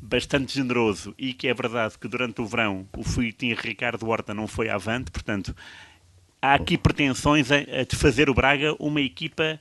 bastante 0.00 0.54
generoso 0.54 1.14
e 1.18 1.32
que 1.32 1.48
é 1.48 1.54
verdade 1.54 1.98
que 1.98 2.06
durante 2.06 2.40
o 2.40 2.46
verão 2.46 2.86
o 2.96 3.02
Fuitinho 3.02 3.56
Ricardo 3.56 4.08
Horta 4.08 4.32
não 4.32 4.46
foi 4.46 4.68
avante 4.68 5.10
portanto 5.10 5.54
há 6.40 6.54
aqui 6.54 6.78
pretensões 6.78 7.50
a, 7.50 7.56
a 7.56 7.84
de 7.84 7.96
fazer 7.96 8.30
o 8.30 8.34
Braga 8.34 8.76
uma 8.78 9.00
equipa 9.00 9.60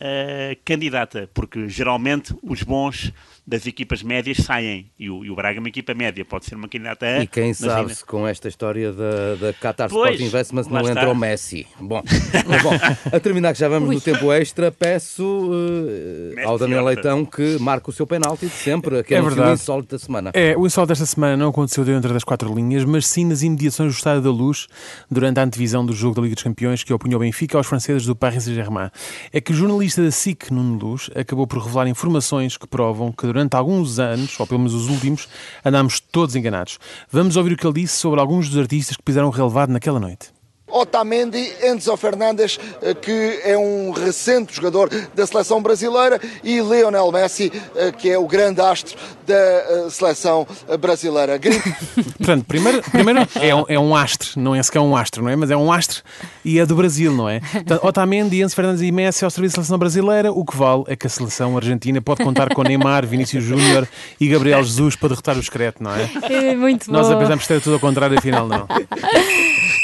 uh, 0.00 0.58
candidata, 0.64 1.28
porque 1.34 1.68
geralmente 1.68 2.34
os 2.42 2.62
bons 2.62 3.12
das 3.46 3.66
equipas 3.66 4.02
médias 4.02 4.36
saem 4.38 4.90
e 4.98 5.08
o, 5.08 5.24
e 5.24 5.30
o 5.30 5.34
Braga 5.34 5.58
é 5.58 5.60
uma 5.60 5.68
equipa 5.68 5.94
média, 5.94 6.22
pode 6.22 6.44
ser 6.44 6.54
uma 6.54 6.68
candidata 6.68 7.06
a. 7.06 7.22
E 7.22 7.26
quem 7.26 7.54
sabe 7.54 7.94
se 7.94 8.04
com 8.04 8.28
esta 8.28 8.46
história 8.46 8.92
da, 8.92 9.36
da 9.36 9.52
Qatar 9.54 9.88
pois, 9.88 10.12
Sport 10.12 10.28
Investments 10.28 10.70
não 10.70 10.80
está. 10.80 10.90
entra 10.90 11.10
o 11.10 11.14
Messi. 11.14 11.66
Bom, 11.80 12.02
bom, 12.62 12.72
a 13.10 13.18
terminar 13.20 13.54
que 13.54 13.58
já 13.58 13.68
vamos 13.68 13.88
Ui. 13.88 13.94
no 13.94 14.00
tempo 14.02 14.30
extra, 14.32 14.70
peço 14.70 15.24
uh, 15.24 16.46
ao 16.46 16.58
Daniel 16.58 16.84
Leitão 16.84 17.24
que 17.24 17.58
marque 17.58 17.88
o 17.88 17.92
seu 17.92 18.06
penalti 18.06 18.46
de 18.46 18.52
sempre, 18.52 19.02
que 19.02 19.14
é, 19.14 19.18
é 19.18 19.22
verdade. 19.22 19.50
o 19.50 19.54
insólito 19.54 19.96
da 19.96 19.98
semana. 19.98 20.30
É, 20.34 20.54
o 20.54 20.66
insólito 20.66 20.88
desta 20.88 21.06
semana 21.06 21.34
não 21.34 21.48
aconteceu 21.48 21.86
dentro 21.86 22.12
das 22.12 22.24
quatro 22.24 22.54
linhas, 22.54 22.84
mas 22.84 23.06
sim 23.06 23.24
nas 23.24 23.42
imediações 23.42 23.94
do 23.94 23.96
Estádio 23.96 24.22
da 24.22 24.30
Luz, 24.30 24.68
durante 25.10 25.40
a 25.40 25.42
antevisão 25.42 25.86
do 25.86 25.94
jogo 25.94 26.16
da 26.16 26.22
Liga 26.22 26.34
dos 26.34 26.44
Campeões 26.44 26.84
que 26.84 26.92
opunha 26.92 27.16
o 27.16 27.20
Benfica 27.20 27.56
aos 27.56 27.66
franceses 27.66 28.04
do 28.04 28.14
Paris 28.14 28.44
Saint-Germain. 28.44 28.90
É 29.32 29.40
que 29.40 29.52
o 29.52 29.54
jornalista 29.88 30.02
da 30.02 30.10
SIC, 30.10 30.50
Nuno 30.50 30.78
Luz, 30.78 31.10
acabou 31.14 31.46
por 31.46 31.62
revelar 31.62 31.88
informações 31.88 32.56
que 32.56 32.66
provam 32.66 33.10
que 33.10 33.26
durante 33.26 33.54
alguns 33.56 33.98
anos, 33.98 34.38
ou 34.38 34.46
pelo 34.46 34.60
menos 34.60 34.74
os 34.74 34.88
últimos, 34.88 35.28
andámos 35.64 36.00
todos 36.00 36.36
enganados. 36.36 36.78
Vamos 37.10 37.36
ouvir 37.36 37.54
o 37.54 37.56
que 37.56 37.66
ele 37.66 37.80
disse 37.80 37.96
sobre 37.96 38.20
alguns 38.20 38.48
dos 38.48 38.58
artistas 38.58 38.96
que 38.96 39.02
pisaram 39.02 39.30
relevado 39.30 39.70
naquela 39.70 39.98
noite. 39.98 40.37
Otamendi, 40.70 41.52
Enzo 41.62 41.96
Fernandes, 41.96 42.58
eh, 42.82 42.94
que 42.94 43.40
é 43.42 43.56
um 43.56 43.90
recente 43.90 44.54
jogador 44.54 44.90
da 45.14 45.26
seleção 45.26 45.62
brasileira, 45.62 46.20
e 46.44 46.60
Lionel 46.60 47.10
Messi, 47.10 47.52
eh, 47.76 47.92
que 47.92 48.10
é 48.10 48.18
o 48.18 48.26
grande 48.26 48.60
astro 48.60 48.96
da 49.26 49.34
eh, 49.34 49.86
seleção 49.90 50.46
brasileira. 50.80 51.38
Portanto, 52.18 52.44
primeiro, 52.46 52.82
primeiro 52.90 53.28
é, 53.40 53.54
um, 53.54 53.64
é 53.68 53.78
um 53.78 53.94
astro, 53.94 54.40
não 54.40 54.54
é 54.54 54.62
sequer 54.62 54.80
um 54.80 54.96
astro, 54.96 55.22
não 55.22 55.30
é? 55.30 55.36
Mas 55.36 55.50
é 55.50 55.56
um 55.56 55.72
astro 55.72 56.02
e 56.44 56.58
é 56.58 56.66
do 56.66 56.74
Brasil, 56.74 57.12
não 57.12 57.28
é? 57.28 57.40
Portanto, 57.40 57.84
Otamendi, 57.84 58.42
Enzo 58.42 58.54
Fernandes 58.54 58.82
e 58.82 58.90
Messi 58.92 59.24
ao 59.24 59.30
serviço 59.30 59.56
da 59.56 59.62
seleção 59.62 59.78
brasileira, 59.78 60.32
o 60.32 60.44
que 60.44 60.56
vale 60.56 60.84
é 60.86 60.96
que 60.96 61.06
a 61.06 61.10
seleção 61.10 61.56
argentina 61.56 62.00
pode 62.00 62.22
contar 62.22 62.54
com 62.54 62.62
Neymar, 62.62 63.06
Vinícius 63.06 63.44
Júnior 63.44 63.86
e 64.20 64.28
Gabriel 64.28 64.62
Jesus 64.62 64.96
para 64.96 65.10
derrotar 65.10 65.36
o 65.36 65.40
excreto, 65.40 65.82
não 65.82 65.94
é? 65.94 66.08
É 66.48 66.54
muito 66.54 66.90
Nós 66.90 67.08
bom. 67.08 67.18
pensamos 67.18 67.46
que 67.46 67.52
era 67.52 67.62
tudo 67.62 67.74
ao 67.74 67.80
contrário, 67.80 68.18
afinal 68.18 68.46
não. 68.46 68.66